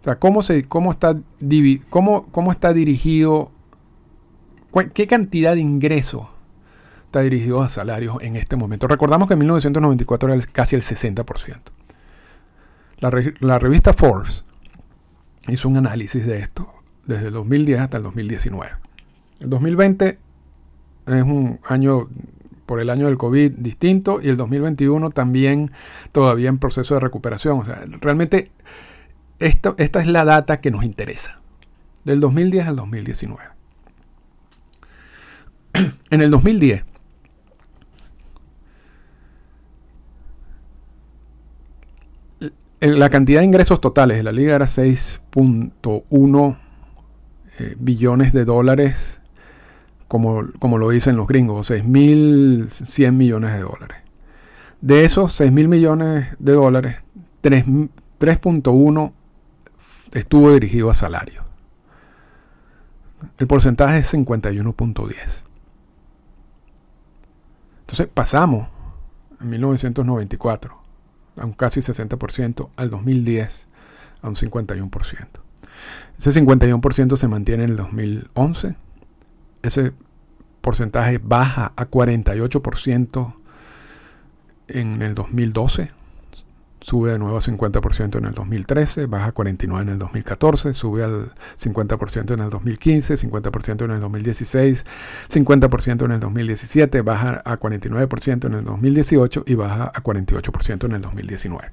O 0.00 0.04
sea, 0.04 0.18
¿cómo, 0.18 0.42
se, 0.42 0.66
cómo, 0.66 0.92
está, 0.92 1.16
cómo, 1.90 2.26
cómo 2.30 2.52
está 2.52 2.72
dirigido, 2.72 3.50
qué 4.94 5.06
cantidad 5.06 5.54
de 5.54 5.60
ingresos 5.60 6.28
está 7.06 7.20
dirigido 7.20 7.62
a 7.62 7.68
salarios 7.68 8.18
en 8.20 8.36
este 8.36 8.56
momento? 8.56 8.86
Recordamos 8.86 9.28
que 9.28 9.34
en 9.34 9.40
1994 9.40 10.32
era 10.32 10.46
casi 10.52 10.76
el 10.76 10.82
60%. 10.82 11.58
La, 12.98 13.10
la 13.40 13.58
revista 13.58 13.92
Forbes 13.92 14.44
hizo 15.48 15.68
un 15.68 15.76
análisis 15.76 16.26
de 16.26 16.38
esto 16.38 16.68
desde 17.04 17.28
el 17.28 17.32
2010 17.32 17.80
hasta 17.80 17.96
el 17.98 18.02
2019. 18.04 18.72
El 19.40 19.50
2020 19.50 20.18
es 21.06 21.22
un 21.22 21.60
año 21.68 22.08
por 22.66 22.80
el 22.80 22.90
año 22.90 23.06
del 23.06 23.16
COVID 23.16 23.52
distinto 23.52 24.20
y 24.20 24.28
el 24.28 24.36
2021 24.36 25.10
también 25.10 25.70
todavía 26.12 26.48
en 26.48 26.58
proceso 26.58 26.94
de 26.94 27.00
recuperación. 27.00 27.60
O 27.60 27.64
sea, 27.64 27.84
realmente 28.00 28.50
esto, 29.38 29.74
esta 29.78 30.00
es 30.00 30.08
la 30.08 30.24
data 30.24 30.58
que 30.58 30.70
nos 30.70 30.84
interesa, 30.84 31.40
del 32.04 32.20
2010 32.20 32.66
al 32.66 32.76
2019. 32.76 33.42
En 36.10 36.22
el 36.22 36.30
2010, 36.30 36.84
la 42.80 43.10
cantidad 43.10 43.40
de 43.40 43.46
ingresos 43.46 43.80
totales 43.80 44.16
de 44.16 44.22
la 44.22 44.32
liga 44.32 44.54
era 44.54 44.66
6.1 44.66 46.58
eh, 47.58 47.74
billones 47.78 48.32
de 48.32 48.44
dólares 48.44 49.20
como, 50.08 50.42
lo 50.78 50.90
dicen 50.90 51.16
los 51.16 51.26
gringos, 51.26 51.70
6.100 51.70 53.12
millones 53.12 53.52
de 53.52 53.60
dólares. 53.60 53.98
De 54.80 55.04
esos 55.04 55.40
6.000 55.40 55.68
millones 55.68 56.28
de 56.38 56.52
dólares, 56.52 56.96
3.1 57.42 59.12
estuvo 60.12 60.52
dirigido 60.52 60.90
a 60.90 60.94
salario. 60.94 61.44
El 63.38 63.46
porcentaje 63.46 63.98
es 63.98 64.14
51.10. 64.14 65.44
Entonces 67.80 68.08
pasamos 68.12 68.68
en 69.40 69.50
1994 69.50 70.76
a 71.36 71.44
un 71.44 71.52
casi 71.52 71.80
60%, 71.80 72.68
al 72.76 72.90
2010 72.90 73.66
a 74.22 74.28
un 74.28 74.36
51%. 74.36 75.26
Ese 76.18 76.44
51% 76.44 77.16
se 77.16 77.28
mantiene 77.28 77.64
en 77.64 77.70
el 77.70 77.76
2011 77.76 78.76
ese 79.62 79.92
porcentaje 80.60 81.18
baja 81.22 81.72
a 81.76 81.88
48% 81.88 83.34
en 84.68 85.02
el 85.02 85.14
2012, 85.14 85.90
sube 86.80 87.10
de 87.10 87.18
nuevo 87.18 87.36
a 87.36 87.40
50% 87.40 88.18
en 88.18 88.24
el 88.26 88.34
2013, 88.34 89.06
baja 89.06 89.26
a 89.26 89.34
49% 89.34 89.82
en 89.82 89.88
el 89.88 89.98
2014, 89.98 90.74
sube 90.74 91.04
al 91.04 91.32
50% 91.58 92.34
en 92.34 92.40
el 92.40 92.50
2015, 92.50 93.14
50% 93.14 93.84
en 93.84 93.90
el 93.90 94.00
2016, 94.00 94.86
50% 95.28 96.04
en 96.04 96.10
el 96.12 96.20
2017, 96.20 97.00
baja 97.02 97.42
a 97.44 97.58
49% 97.58 98.46
en 98.46 98.54
el 98.54 98.64
2018 98.64 99.44
y 99.46 99.54
baja 99.54 99.92
a 99.94 100.02
48% 100.02 100.84
en 100.84 100.92
el 100.92 101.02
2019. 101.02 101.70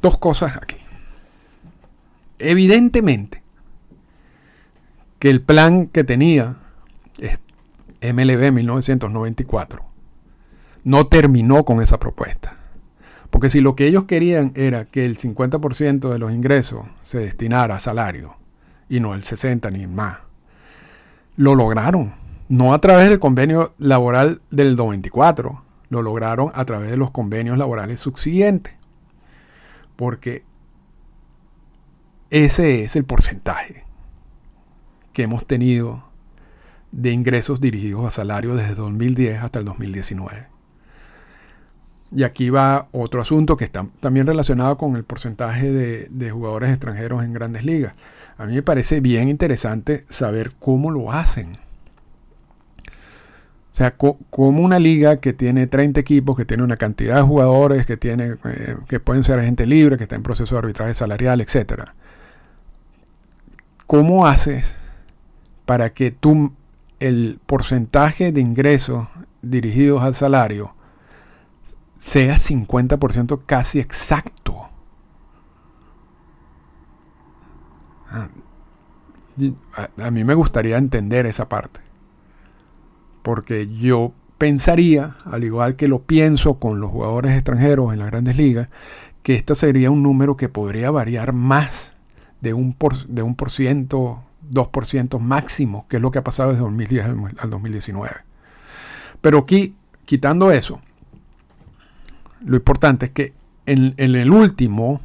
Dos 0.00 0.18
cosas 0.18 0.56
aquí. 0.56 0.76
Evidentemente, 2.38 3.42
que 5.18 5.30
el 5.30 5.40
plan 5.40 5.86
que 5.86 6.04
tenía 6.04 6.56
MLB 8.02 8.52
1994 8.52 9.84
no 10.84 11.06
terminó 11.08 11.64
con 11.64 11.80
esa 11.80 11.98
propuesta. 11.98 12.56
Porque 13.30 13.50
si 13.50 13.60
lo 13.60 13.74
que 13.74 13.86
ellos 13.86 14.04
querían 14.04 14.52
era 14.54 14.84
que 14.84 15.04
el 15.04 15.18
50% 15.18 16.10
de 16.10 16.18
los 16.18 16.32
ingresos 16.32 16.86
se 17.02 17.18
destinara 17.18 17.76
a 17.76 17.80
salario 17.80 18.36
y 18.88 19.00
no 19.00 19.14
el 19.14 19.24
60 19.24 19.70
ni 19.70 19.86
más, 19.86 20.18
lo 21.36 21.54
lograron. 21.54 22.14
No 22.48 22.72
a 22.72 22.80
través 22.80 23.08
del 23.08 23.18
convenio 23.18 23.74
laboral 23.78 24.40
del 24.50 24.76
94, 24.76 25.62
lo 25.88 26.02
lograron 26.02 26.52
a 26.54 26.64
través 26.64 26.90
de 26.90 26.96
los 26.96 27.10
convenios 27.10 27.58
laborales 27.58 27.98
subsiguientes. 27.98 28.74
Porque 29.96 30.44
ese 32.30 32.84
es 32.84 32.94
el 32.94 33.04
porcentaje 33.04 33.85
que 35.16 35.22
hemos 35.22 35.46
tenido 35.46 36.04
de 36.92 37.10
ingresos 37.10 37.58
dirigidos 37.58 38.04
a 38.04 38.10
salario 38.10 38.54
desde 38.54 38.74
2010 38.74 39.42
hasta 39.42 39.60
el 39.60 39.64
2019. 39.64 40.48
Y 42.12 42.22
aquí 42.22 42.50
va 42.50 42.88
otro 42.92 43.22
asunto 43.22 43.56
que 43.56 43.64
está 43.64 43.86
también 44.00 44.26
relacionado 44.26 44.76
con 44.76 44.94
el 44.94 45.04
porcentaje 45.04 45.72
de, 45.72 46.30
jugadores 46.30 46.68
extranjeros 46.68 47.24
en 47.24 47.32
grandes 47.32 47.64
ligas. 47.64 47.94
A 48.36 48.44
mí 48.44 48.56
me 48.56 48.62
parece 48.62 49.00
bien 49.00 49.30
interesante 49.30 50.04
saber 50.10 50.52
cómo 50.58 50.90
lo 50.90 51.10
hacen. 51.10 51.54
O 53.72 53.76
sea, 53.76 53.96
como 53.96 54.60
una 54.62 54.78
liga 54.78 55.16
que 55.16 55.32
tiene 55.32 55.66
30 55.66 55.98
equipos, 55.98 56.36
que 56.36 56.44
tiene 56.44 56.62
una 56.62 56.76
cantidad 56.76 57.16
de 57.16 57.22
jugadores, 57.22 57.86
que, 57.86 57.96
tiene, 57.96 58.34
eh, 58.44 58.76
que 58.86 59.00
pueden 59.00 59.24
ser 59.24 59.40
gente 59.40 59.64
libre, 59.64 59.96
que 59.96 60.02
está 60.02 60.16
en 60.16 60.22
proceso 60.22 60.56
de 60.56 60.58
arbitraje 60.58 60.92
salarial, 60.92 61.40
etc. 61.40 61.84
¿Cómo 63.86 64.26
haces 64.26 64.74
para 65.66 65.90
que 65.90 66.10
tú 66.10 66.52
el 67.00 67.38
porcentaje 67.44 68.32
de 68.32 68.40
ingresos 68.40 69.08
dirigidos 69.42 70.02
al 70.02 70.14
salario 70.14 70.74
sea 71.98 72.36
50% 72.36 73.42
casi 73.44 73.80
exacto. 73.80 74.70
Ah, 78.08 78.28
a, 79.98 80.10
mí 80.10 80.24
me 80.24 80.34
gustaría 80.34 80.78
entender 80.78 81.26
esa 81.26 81.48
parte. 81.48 81.80
Porque 83.22 83.68
yo 83.68 84.12
pensaría, 84.38 85.16
al 85.24 85.44
igual 85.44 85.76
que 85.76 85.88
lo 85.88 86.02
pienso 86.02 86.54
con 86.54 86.80
los 86.80 86.90
jugadores 86.90 87.32
extranjeros 87.32 87.92
en 87.92 87.98
las 87.98 88.10
grandes 88.10 88.36
ligas, 88.36 88.68
que 89.22 89.34
este 89.34 89.54
sería 89.54 89.90
un 89.90 90.02
número 90.02 90.36
que 90.36 90.48
podría 90.48 90.90
variar 90.90 91.32
más 91.32 91.94
de 92.40 92.54
un 92.54 92.72
por, 92.72 93.06
de 93.06 93.22
un 93.22 93.34
por 93.34 93.50
ciento, 93.50 94.22
2% 94.50 95.18
máximo, 95.18 95.86
que 95.88 95.96
es 95.96 96.02
lo 96.02 96.10
que 96.10 96.18
ha 96.18 96.24
pasado 96.24 96.50
desde 96.50 96.62
2010 96.62 97.06
al 97.38 97.50
2019. 97.50 98.14
Pero 99.20 99.38
aquí, 99.38 99.74
quitando 100.04 100.50
eso, 100.50 100.80
lo 102.44 102.56
importante 102.56 103.06
es 103.06 103.12
que 103.12 103.32
en, 103.66 103.94
el 103.96 104.30
último 104.30 105.00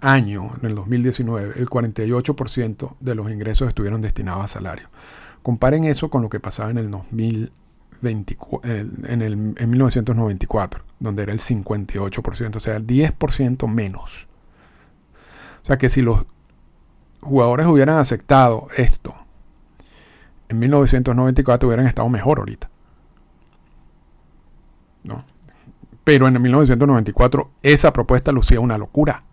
año, 0.00 0.52
en 0.60 0.66
el 0.70 0.74
2019, 0.74 1.54
el 1.58 1.68
48% 1.68 2.96
de 3.00 3.14
los 3.14 3.30
ingresos 3.30 3.68
estuvieron 3.68 4.00
destinados 4.00 4.44
a 4.44 4.48
salario. 4.48 4.88
Comparen 5.42 5.84
eso 5.84 6.08
con 6.08 6.22
lo 6.22 6.30
que 6.30 6.40
pasaba 6.40 6.70
en 6.70 6.78
el 6.78 6.90
2024, 6.90 8.70
en, 8.72 9.22
el, 9.22 9.32
en 9.56 9.70
1994, 9.70 10.82
donde 11.00 11.22
era 11.24 11.32
el 11.32 11.40
58%, 11.40 12.56
o 12.56 12.60
sea, 12.60 12.76
el 12.76 12.86
10% 12.86 13.68
menos. 13.68 14.26
O 15.62 15.66
sea 15.66 15.76
que 15.76 15.88
si 15.88 16.02
los 16.02 16.24
jugadores 17.24 17.66
hubieran 17.66 17.98
aceptado 17.98 18.68
esto 18.76 19.14
en 20.48 20.58
1994 20.58 21.68
hubieran 21.68 21.86
estado 21.86 22.08
mejor 22.08 22.38
ahorita. 22.38 22.70
¿No? 25.04 25.24
Pero 26.04 26.28
en 26.28 26.40
1994 26.40 27.50
esa 27.62 27.92
propuesta 27.92 28.32
lucía 28.32 28.60
una 28.60 28.78
locura, 28.78 29.24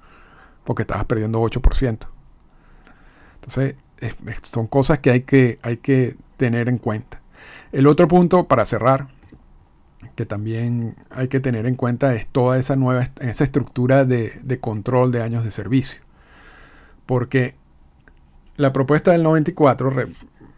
porque 0.64 0.84
estabas 0.84 1.06
perdiendo 1.06 1.42
8%. 1.42 2.08
Entonces, 3.36 3.76
son 4.44 4.68
cosas 4.68 5.00
que 5.00 5.12
hay, 5.12 5.22
que 5.22 5.60
hay 5.62 5.78
que 5.78 6.16
tener 6.38 6.70
en 6.70 6.78
cuenta. 6.78 7.22
El 7.72 7.88
otro 7.88 8.08
punto, 8.08 8.48
para 8.48 8.66
cerrar, 8.66 9.08
que 10.16 10.26
también 10.26 10.96
hay 11.10 11.28
que 11.28 11.40
tener 11.40 11.66
en 11.66 11.76
cuenta 11.76 12.14
es 12.16 12.28
toda 12.28 12.58
esa 12.58 12.76
nueva 12.76 13.08
esa 13.20 13.44
estructura 13.44 14.04
de, 14.04 14.40
de 14.42 14.60
control 14.60 15.12
de 15.12 15.22
años 15.22 15.44
de 15.44 15.52
servicio. 15.52 16.02
Porque 17.06 17.56
la 18.62 18.72
propuesta 18.72 19.12
del 19.12 19.24
94, 19.24 19.92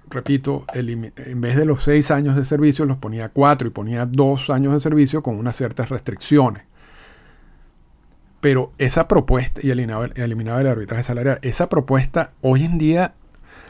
repito, 0.10 0.66
en 0.74 1.42
vez 1.42 1.56
de 1.56 1.66
los 1.66 1.84
seis 1.84 2.12
años 2.12 2.36
de 2.36 2.46
servicio, 2.46 2.86
los 2.86 2.98
ponía 2.98 3.30
cuatro 3.30 3.68
y 3.68 3.72
ponía 3.72 4.06
dos 4.06 4.50
años 4.50 4.74
de 4.74 4.80
servicio 4.80 5.24
con 5.24 5.38
unas 5.38 5.56
ciertas 5.56 5.90
restricciones. 5.90 6.64
Pero 8.42 8.74
esa 8.78 9.08
propuesta, 9.08 9.62
y 9.64 9.72
eliminaba, 9.72 10.08
eliminaba 10.16 10.60
el 10.60 10.68
arbitraje 10.68 11.04
salarial, 11.04 11.40
esa 11.42 11.70
propuesta 11.70 12.32
hoy 12.42 12.66
en 12.66 12.78
día 12.78 13.14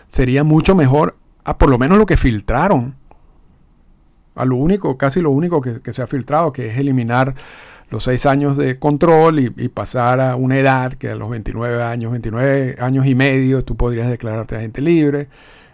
sería 0.07 0.43
mucho 0.43 0.75
mejor 0.75 1.15
a 1.43 1.57
por 1.57 1.69
lo 1.69 1.77
menos 1.77 1.99
lo 1.99 2.07
que 2.07 2.17
filtraron. 2.17 2.95
A 4.35 4.45
lo 4.45 4.55
único, 4.55 4.97
casi 4.97 5.21
lo 5.21 5.29
único 5.29 5.61
que 5.61 5.93
se 5.93 6.01
ha 6.01 6.07
filtrado, 6.07 6.51
que 6.51 6.71
es 6.71 6.79
eliminar 6.79 7.35
los 7.89 8.03
seis 8.03 8.25
años 8.25 8.57
de 8.57 8.79
control 8.79 9.39
y, 9.39 9.49
pasar 9.69 10.19
a 10.19 10.35
una 10.35 10.57
edad 10.57 10.93
que 10.93 11.09
a 11.09 11.15
los 11.15 11.29
29 11.29 11.83
años, 11.83 12.11
29 12.11 12.77
años 12.79 13.05
y 13.05 13.15
medio, 13.15 13.63
tú 13.63 13.75
podrías 13.75 14.09
declararte 14.09 14.55
agente 14.55 14.81
libre, 14.81 15.27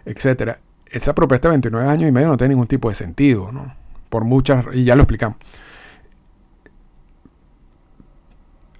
etcétera. 0.04 0.60
Esa 0.86 1.14
propuesta 1.14 1.48
de 1.48 1.52
29 1.52 1.88
años 1.88 2.08
y 2.08 2.12
medio 2.12 2.28
no 2.28 2.36
tiene 2.36 2.54
ningún 2.54 2.66
tipo 2.66 2.88
de 2.88 2.94
sentido, 2.94 3.52
¿no? 3.52 3.74
Por 4.08 4.24
muchas, 4.24 4.66
y 4.72 4.84
ya 4.84 4.96
lo 4.96 5.02
explicamos. 5.02 5.38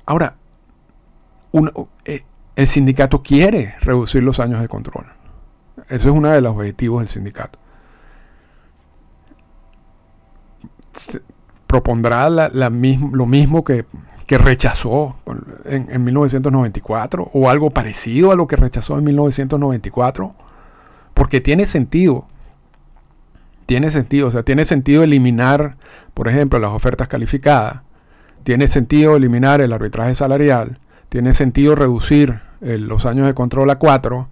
Ahora, 0.06 0.36
eh, 2.04 2.24
el 2.56 2.66
sindicato 2.66 3.22
quiere 3.22 3.76
reducir 3.80 4.22
los 4.22 4.40
años 4.40 4.60
de 4.60 4.68
control. 4.68 5.06
Eso 5.88 6.08
es 6.08 6.14
uno 6.14 6.30
de 6.30 6.40
los 6.40 6.56
objetivos 6.56 7.00
del 7.00 7.08
sindicato 7.08 7.58
propondrá 11.70 12.28
lo 12.28 13.26
mismo 13.26 13.64
que, 13.64 13.84
rechazó 14.28 15.14
en, 15.64 16.04
1994 16.04 17.30
o 17.32 17.48
algo 17.48 17.70
parecido 17.70 18.32
a 18.32 18.34
lo 18.34 18.48
que 18.48 18.56
rechazó 18.56 18.98
en 18.98 19.04
1994, 19.04 20.34
porque 21.14 21.40
tiene 21.40 21.66
sentido. 21.66 22.26
Tiene 23.66 23.92
sentido, 23.92 24.26
o 24.26 24.30
sea, 24.32 24.42
tiene 24.42 24.64
sentido 24.64 25.04
eliminar, 25.04 25.76
por 26.12 26.26
ejemplo, 26.26 26.58
las 26.58 26.72
ofertas 26.72 27.06
calificadas, 27.06 27.82
tiene 28.42 28.66
sentido 28.66 29.14
eliminar 29.14 29.60
el 29.60 29.72
arbitraje 29.72 30.16
salarial, 30.16 30.80
tiene 31.08 31.34
sentido 31.34 31.76
reducir 31.76 32.40
los 32.60 33.06
años 33.06 33.28
de 33.28 33.34
control 33.34 33.70
a 33.70 33.76
cuatro, 33.76 34.28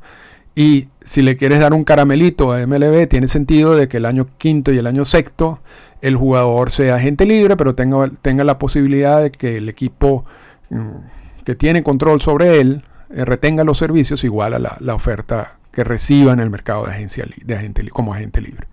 y 0.58 0.88
si 1.04 1.22
le 1.22 1.36
quieres 1.36 1.60
dar 1.60 1.72
un 1.72 1.84
caramelito 1.84 2.52
a 2.52 2.66
MLB, 2.66 3.06
tiene 3.06 3.28
sentido 3.28 3.76
de 3.76 3.86
que 3.86 3.98
el 3.98 4.06
año 4.06 4.26
quinto 4.38 4.72
y 4.72 4.78
el 4.78 4.88
año 4.88 5.04
sexto 5.04 5.60
el 6.00 6.16
jugador 6.16 6.72
sea 6.72 6.96
agente 6.96 7.26
libre, 7.26 7.56
pero 7.56 7.76
tenga, 7.76 8.10
tenga 8.22 8.42
la 8.42 8.58
posibilidad 8.58 9.22
de 9.22 9.30
que 9.30 9.58
el 9.58 9.68
equipo 9.68 10.24
mm, 10.70 11.44
que 11.44 11.54
tiene 11.54 11.84
control 11.84 12.20
sobre 12.22 12.60
él 12.60 12.82
eh, 13.10 13.24
retenga 13.24 13.62
los 13.62 13.78
servicios 13.78 14.24
igual 14.24 14.52
a 14.52 14.76
la, 14.80 14.94
oferta 14.96 15.58
que 15.70 15.84
reciba 15.84 16.32
en 16.32 16.40
el 16.40 16.50
mercado 16.50 16.86
de, 16.86 16.90
agencia, 16.90 17.24
de 17.36 17.54
agente, 17.54 17.88
como 17.90 18.12
agente 18.12 18.40
libre. 18.40 18.66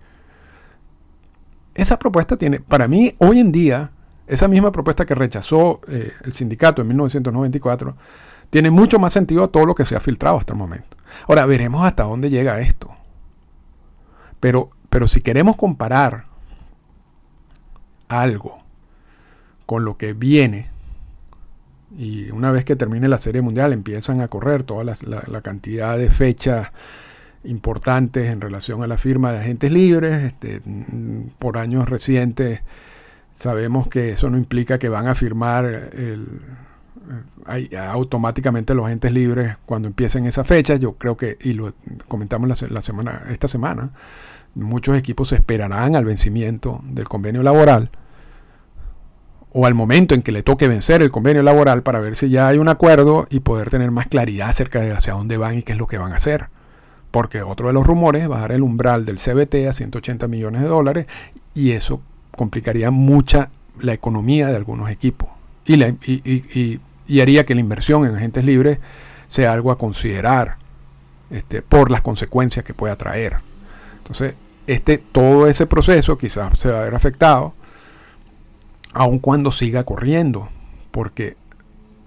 Esa 1.76 2.00
propuesta 2.00 2.36
tiene, 2.36 2.58
para 2.58 2.88
mí, 2.88 3.14
hoy 3.18 3.38
en 3.38 3.52
día, 3.52 3.92
esa 4.26 4.48
misma 4.48 4.72
propuesta 4.72 5.06
que 5.06 5.14
rechazó 5.14 5.80
eh, 5.86 6.10
el 6.24 6.32
sindicato 6.32 6.82
en 6.82 6.88
1994, 6.88 7.96
tiene 8.50 8.72
mucho 8.72 8.98
más 8.98 9.12
sentido 9.12 9.44
a 9.44 9.48
todo 9.52 9.66
lo 9.66 9.76
que 9.76 9.84
se 9.84 9.94
ha 9.94 10.00
filtrado 10.00 10.36
hasta 10.36 10.52
el 10.52 10.58
momento. 10.58 10.95
Ahora, 11.28 11.46
veremos 11.46 11.86
hasta 11.86 12.04
dónde 12.04 12.30
llega 12.30 12.60
esto. 12.60 12.94
Pero, 14.40 14.70
pero 14.90 15.08
si 15.08 15.20
queremos 15.20 15.56
comparar 15.56 16.26
algo 18.08 18.62
con 19.66 19.84
lo 19.84 19.96
que 19.96 20.12
viene, 20.12 20.70
y 21.96 22.30
una 22.30 22.50
vez 22.50 22.64
que 22.64 22.76
termine 22.76 23.08
la 23.08 23.18
serie 23.18 23.42
mundial 23.42 23.72
empiezan 23.72 24.20
a 24.20 24.28
correr 24.28 24.64
toda 24.64 24.84
la, 24.84 25.40
cantidad 25.40 25.96
de 25.96 26.10
fechas 26.10 26.70
importantes 27.44 28.30
en 28.30 28.40
relación 28.40 28.82
a 28.82 28.86
la 28.86 28.98
firma 28.98 29.32
de 29.32 29.38
agentes 29.38 29.72
libres. 29.72 30.24
Este, 30.24 30.60
por 31.38 31.58
años 31.58 31.88
recientes 31.88 32.60
sabemos 33.34 33.88
que 33.88 34.10
eso 34.10 34.28
no 34.30 34.36
implica 34.36 34.78
que 34.78 34.88
van 34.88 35.06
a 35.06 35.14
firmar 35.14 35.64
el, 35.64 36.40
automáticamente 37.78 38.74
los 38.74 38.86
agentes 38.86 39.12
libres 39.12 39.56
cuando 39.66 39.88
empiecen 39.88 40.26
esa 40.26 40.44
fecha. 40.44 40.76
Yo 40.76 40.94
creo 40.94 41.16
que, 41.16 41.36
y 41.42 41.52
lo 41.52 41.72
comentamos 42.08 42.48
la 42.70 42.82
semana, 42.82 43.22
esta 43.28 43.48
semana, 43.48 43.90
muchos 44.54 44.96
equipos 44.96 45.32
esperarán 45.32 45.96
al 45.96 46.04
vencimiento 46.04 46.80
del 46.84 47.08
convenio 47.08 47.42
laboral 47.42 47.90
o 49.52 49.64
al 49.64 49.74
momento 49.74 50.14
en 50.14 50.22
que 50.22 50.32
le 50.32 50.42
toque 50.42 50.68
vencer 50.68 51.02
el 51.02 51.10
convenio 51.10 51.42
laboral 51.42 51.82
para 51.82 52.00
ver 52.00 52.16
si 52.16 52.28
ya 52.28 52.48
hay 52.48 52.58
un 52.58 52.68
acuerdo 52.68 53.26
y 53.30 53.40
poder 53.40 53.70
tener 53.70 53.90
más 53.90 54.06
claridad 54.06 54.50
acerca 54.50 54.80
de 54.80 54.92
hacia 54.92 55.14
dónde 55.14 55.38
van 55.38 55.58
y 55.58 55.62
qué 55.62 55.72
es 55.72 55.78
lo 55.78 55.86
que 55.86 55.98
van 55.98 56.12
a 56.12 56.16
hacer. 56.16 56.48
Porque 57.10 57.40
otro 57.42 57.68
de 57.68 57.72
los 57.72 57.86
rumores 57.86 58.22
es 58.22 58.28
bajar 58.28 58.52
el 58.52 58.62
umbral 58.62 59.06
del 59.06 59.16
CBT 59.16 59.68
a 59.68 59.72
180 59.72 60.28
millones 60.28 60.60
de 60.60 60.68
dólares 60.68 61.06
y 61.54 61.70
eso 61.70 62.02
complicaría 62.36 62.90
mucha 62.90 63.48
la 63.80 63.94
economía 63.94 64.48
de 64.48 64.56
algunos 64.56 64.90
equipos 64.90 65.30
y, 65.66 65.82
y, 65.84 66.80
haría 67.20 67.46
que 67.46 67.54
la 67.54 67.60
inversión 67.60 68.04
en 68.06 68.16
agentes 68.16 68.44
libres 68.44 68.78
sea 69.28 69.52
algo 69.52 69.70
a 69.70 69.78
considerar 69.78 70.56
este, 71.30 71.62
por 71.62 71.90
las 71.90 72.02
consecuencias 72.02 72.64
que 72.64 72.74
pueda 72.74 72.96
traer. 72.96 73.36
Entonces, 73.98 74.34
este, 74.66 74.98
todo 74.98 75.48
ese 75.48 75.66
proceso 75.66 76.18
quizás 76.18 76.58
se 76.58 76.70
va 76.70 76.80
a 76.80 76.84
ver 76.84 76.94
afectado, 76.94 77.54
aun 78.92 79.18
cuando 79.18 79.50
siga 79.50 79.84
corriendo, 79.84 80.48
porque 80.90 81.36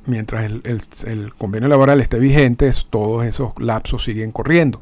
mientras 0.05 0.45
el, 0.45 1.33
convenio 1.37 1.69
laboral 1.69 2.01
esté 2.01 2.19
vigente, 2.19 2.71
todos 2.89 3.25
esos 3.25 3.53
lapsos 3.59 4.03
siguen 4.03 4.31
corriendo. 4.31 4.81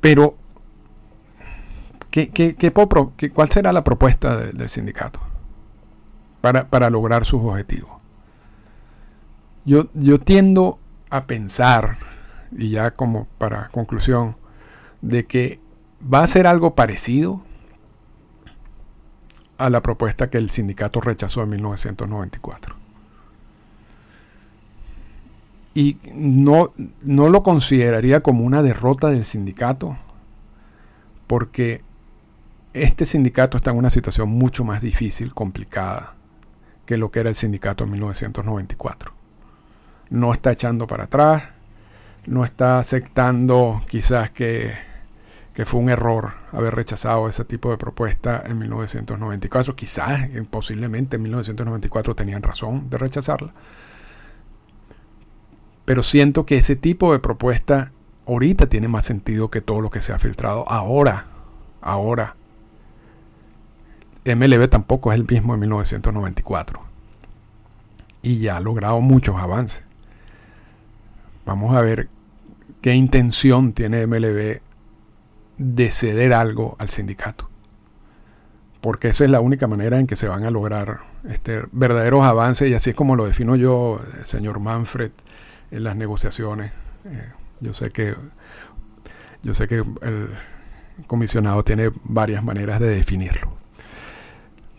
Pero, 0.00 0.36
¿qué, 2.10 2.72
cuál 3.32 3.50
será 3.50 3.72
la 3.72 3.84
propuesta 3.84 4.36
del 4.36 4.68
sindicato 4.68 5.20
para, 6.70 6.90
lograr 6.90 7.24
sus 7.24 7.42
objetivos? 7.42 7.90
Yo, 9.64 9.86
yo 9.94 10.18
tiendo 10.18 10.78
a 11.08 11.26
pensar, 11.26 11.96
y 12.52 12.70
ya 12.70 12.90
como 12.90 13.26
para 13.38 13.68
conclusión, 13.68 14.36
de 15.00 15.24
que 15.24 15.58
va 16.12 16.22
a 16.22 16.26
ser 16.26 16.46
algo 16.46 16.74
parecido 16.74 17.40
a 19.56 19.70
la 19.70 19.80
propuesta 19.80 20.28
que 20.28 20.36
el 20.36 20.50
sindicato 20.50 21.00
rechazó 21.00 21.42
en 21.42 21.50
1994. 21.50 22.76
Y 25.72 25.96
no, 26.14 26.72
no 27.02 27.30
lo 27.30 27.42
consideraría 27.42 28.22
como 28.22 28.44
una 28.44 28.62
derrota 28.62 29.08
del 29.08 29.24
sindicato, 29.24 29.96
porque 31.26 31.82
este 32.74 33.06
sindicato 33.06 33.56
está 33.56 33.70
en 33.70 33.78
una 33.78 33.90
situación 33.90 34.28
mucho 34.28 34.64
más 34.64 34.82
difícil, 34.82 35.32
complicada, 35.32 36.13
que 36.86 36.96
lo 36.96 37.10
que 37.10 37.20
era 37.20 37.30
el 37.30 37.36
sindicato 37.36 37.84
en 37.84 37.90
1994. 37.92 39.12
No 40.10 40.32
está 40.32 40.52
echando 40.52 40.86
para 40.86 41.04
atrás, 41.04 41.44
no 42.26 42.44
está 42.44 42.78
aceptando 42.78 43.82
quizás 43.88 44.30
que 44.30 44.74
que 45.54 45.64
fue 45.64 45.80
un 45.80 45.88
error 45.88 46.34
haber 46.50 46.74
rechazado 46.74 47.28
ese 47.28 47.44
tipo 47.44 47.70
de 47.70 47.78
propuesta 47.78 48.42
en 48.44 48.58
1994. 48.58 49.76
Quizás, 49.76 50.28
eh, 50.30 50.44
posiblemente 50.50 51.16
en 51.16 51.22
1994 51.22 52.14
tenían 52.16 52.42
razón 52.42 52.90
de 52.90 52.98
rechazarla. 52.98 53.54
Pero 55.84 56.02
siento 56.02 56.44
que 56.44 56.56
ese 56.56 56.74
tipo 56.74 57.12
de 57.12 57.20
propuesta 57.20 57.92
ahorita 58.26 58.66
tiene 58.66 58.88
más 58.88 59.04
sentido 59.04 59.48
que 59.50 59.60
todo 59.60 59.80
lo 59.80 59.90
que 59.90 60.00
se 60.00 60.12
ha 60.12 60.18
filtrado 60.18 60.68
ahora. 60.68 61.26
Ahora. 61.80 62.34
MLB 64.24 64.68
tampoco 64.68 65.12
es 65.12 65.18
el 65.18 65.26
mismo 65.26 65.54
en 65.54 65.60
1994. 65.60 66.80
Y 68.22 68.38
ya 68.38 68.56
ha 68.56 68.60
logrado 68.60 69.00
muchos 69.00 69.36
avances. 69.36 69.82
Vamos 71.44 71.76
a 71.76 71.80
ver 71.82 72.08
qué 72.80 72.94
intención 72.94 73.72
tiene 73.72 74.06
MLB 74.06 74.60
de 75.58 75.90
ceder 75.92 76.32
algo 76.32 76.76
al 76.78 76.88
sindicato. 76.88 77.48
Porque 78.80 79.08
esa 79.08 79.24
es 79.24 79.30
la 79.30 79.40
única 79.40 79.66
manera 79.66 79.98
en 79.98 80.06
que 80.06 80.16
se 80.16 80.28
van 80.28 80.44
a 80.44 80.50
lograr 80.50 81.00
este, 81.28 81.62
verdaderos 81.72 82.24
avances 82.24 82.70
y 82.70 82.74
así 82.74 82.90
es 82.90 82.96
como 82.96 83.16
lo 83.16 83.26
defino 83.26 83.56
yo, 83.56 84.00
señor 84.24 84.60
Manfred, 84.60 85.10
en 85.70 85.84
las 85.84 85.96
negociaciones. 85.96 86.72
Eh, 87.06 87.32
yo 87.60 87.72
sé 87.72 87.90
que 87.90 88.14
yo 89.42 89.52
sé 89.52 89.68
que 89.68 89.76
el 89.76 90.28
comisionado 91.06 91.62
tiene 91.64 91.90
varias 92.04 92.42
maneras 92.42 92.80
de 92.80 92.88
definirlo. 92.88 93.63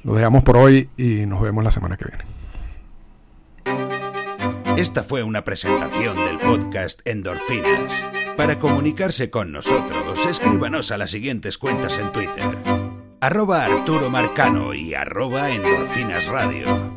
Lo 0.06 0.14
dejamos 0.14 0.44
por 0.44 0.58
hoy 0.58 0.88
y 0.98 1.26
nos 1.26 1.42
vemos 1.42 1.64
la 1.64 1.72
semana 1.72 1.98
que 1.98 2.06
viene. 2.06 2.24
Esta 4.78 5.04
fue 5.04 5.24
una 5.24 5.44
presentación 5.44 6.16
del 6.16 6.38
podcast 6.38 7.02
Endorfinas. 7.06 7.92
Para 8.38 8.60
comunicarse 8.60 9.32
con 9.32 9.52
nosotros, 9.52 10.24
escríbanos 10.28 10.92
a 10.92 10.98
las 10.98 11.10
siguientes 11.10 11.58
cuentas 11.58 11.98
en 11.98 12.12
Twitter. 12.12 12.56
Arroba 13.20 13.66
Arturo 13.66 14.12
Marcano 14.12 14.76
y 14.76 14.94
arroba 14.94 15.50
Endorfinas 15.50 16.28
Radio. 16.28 16.95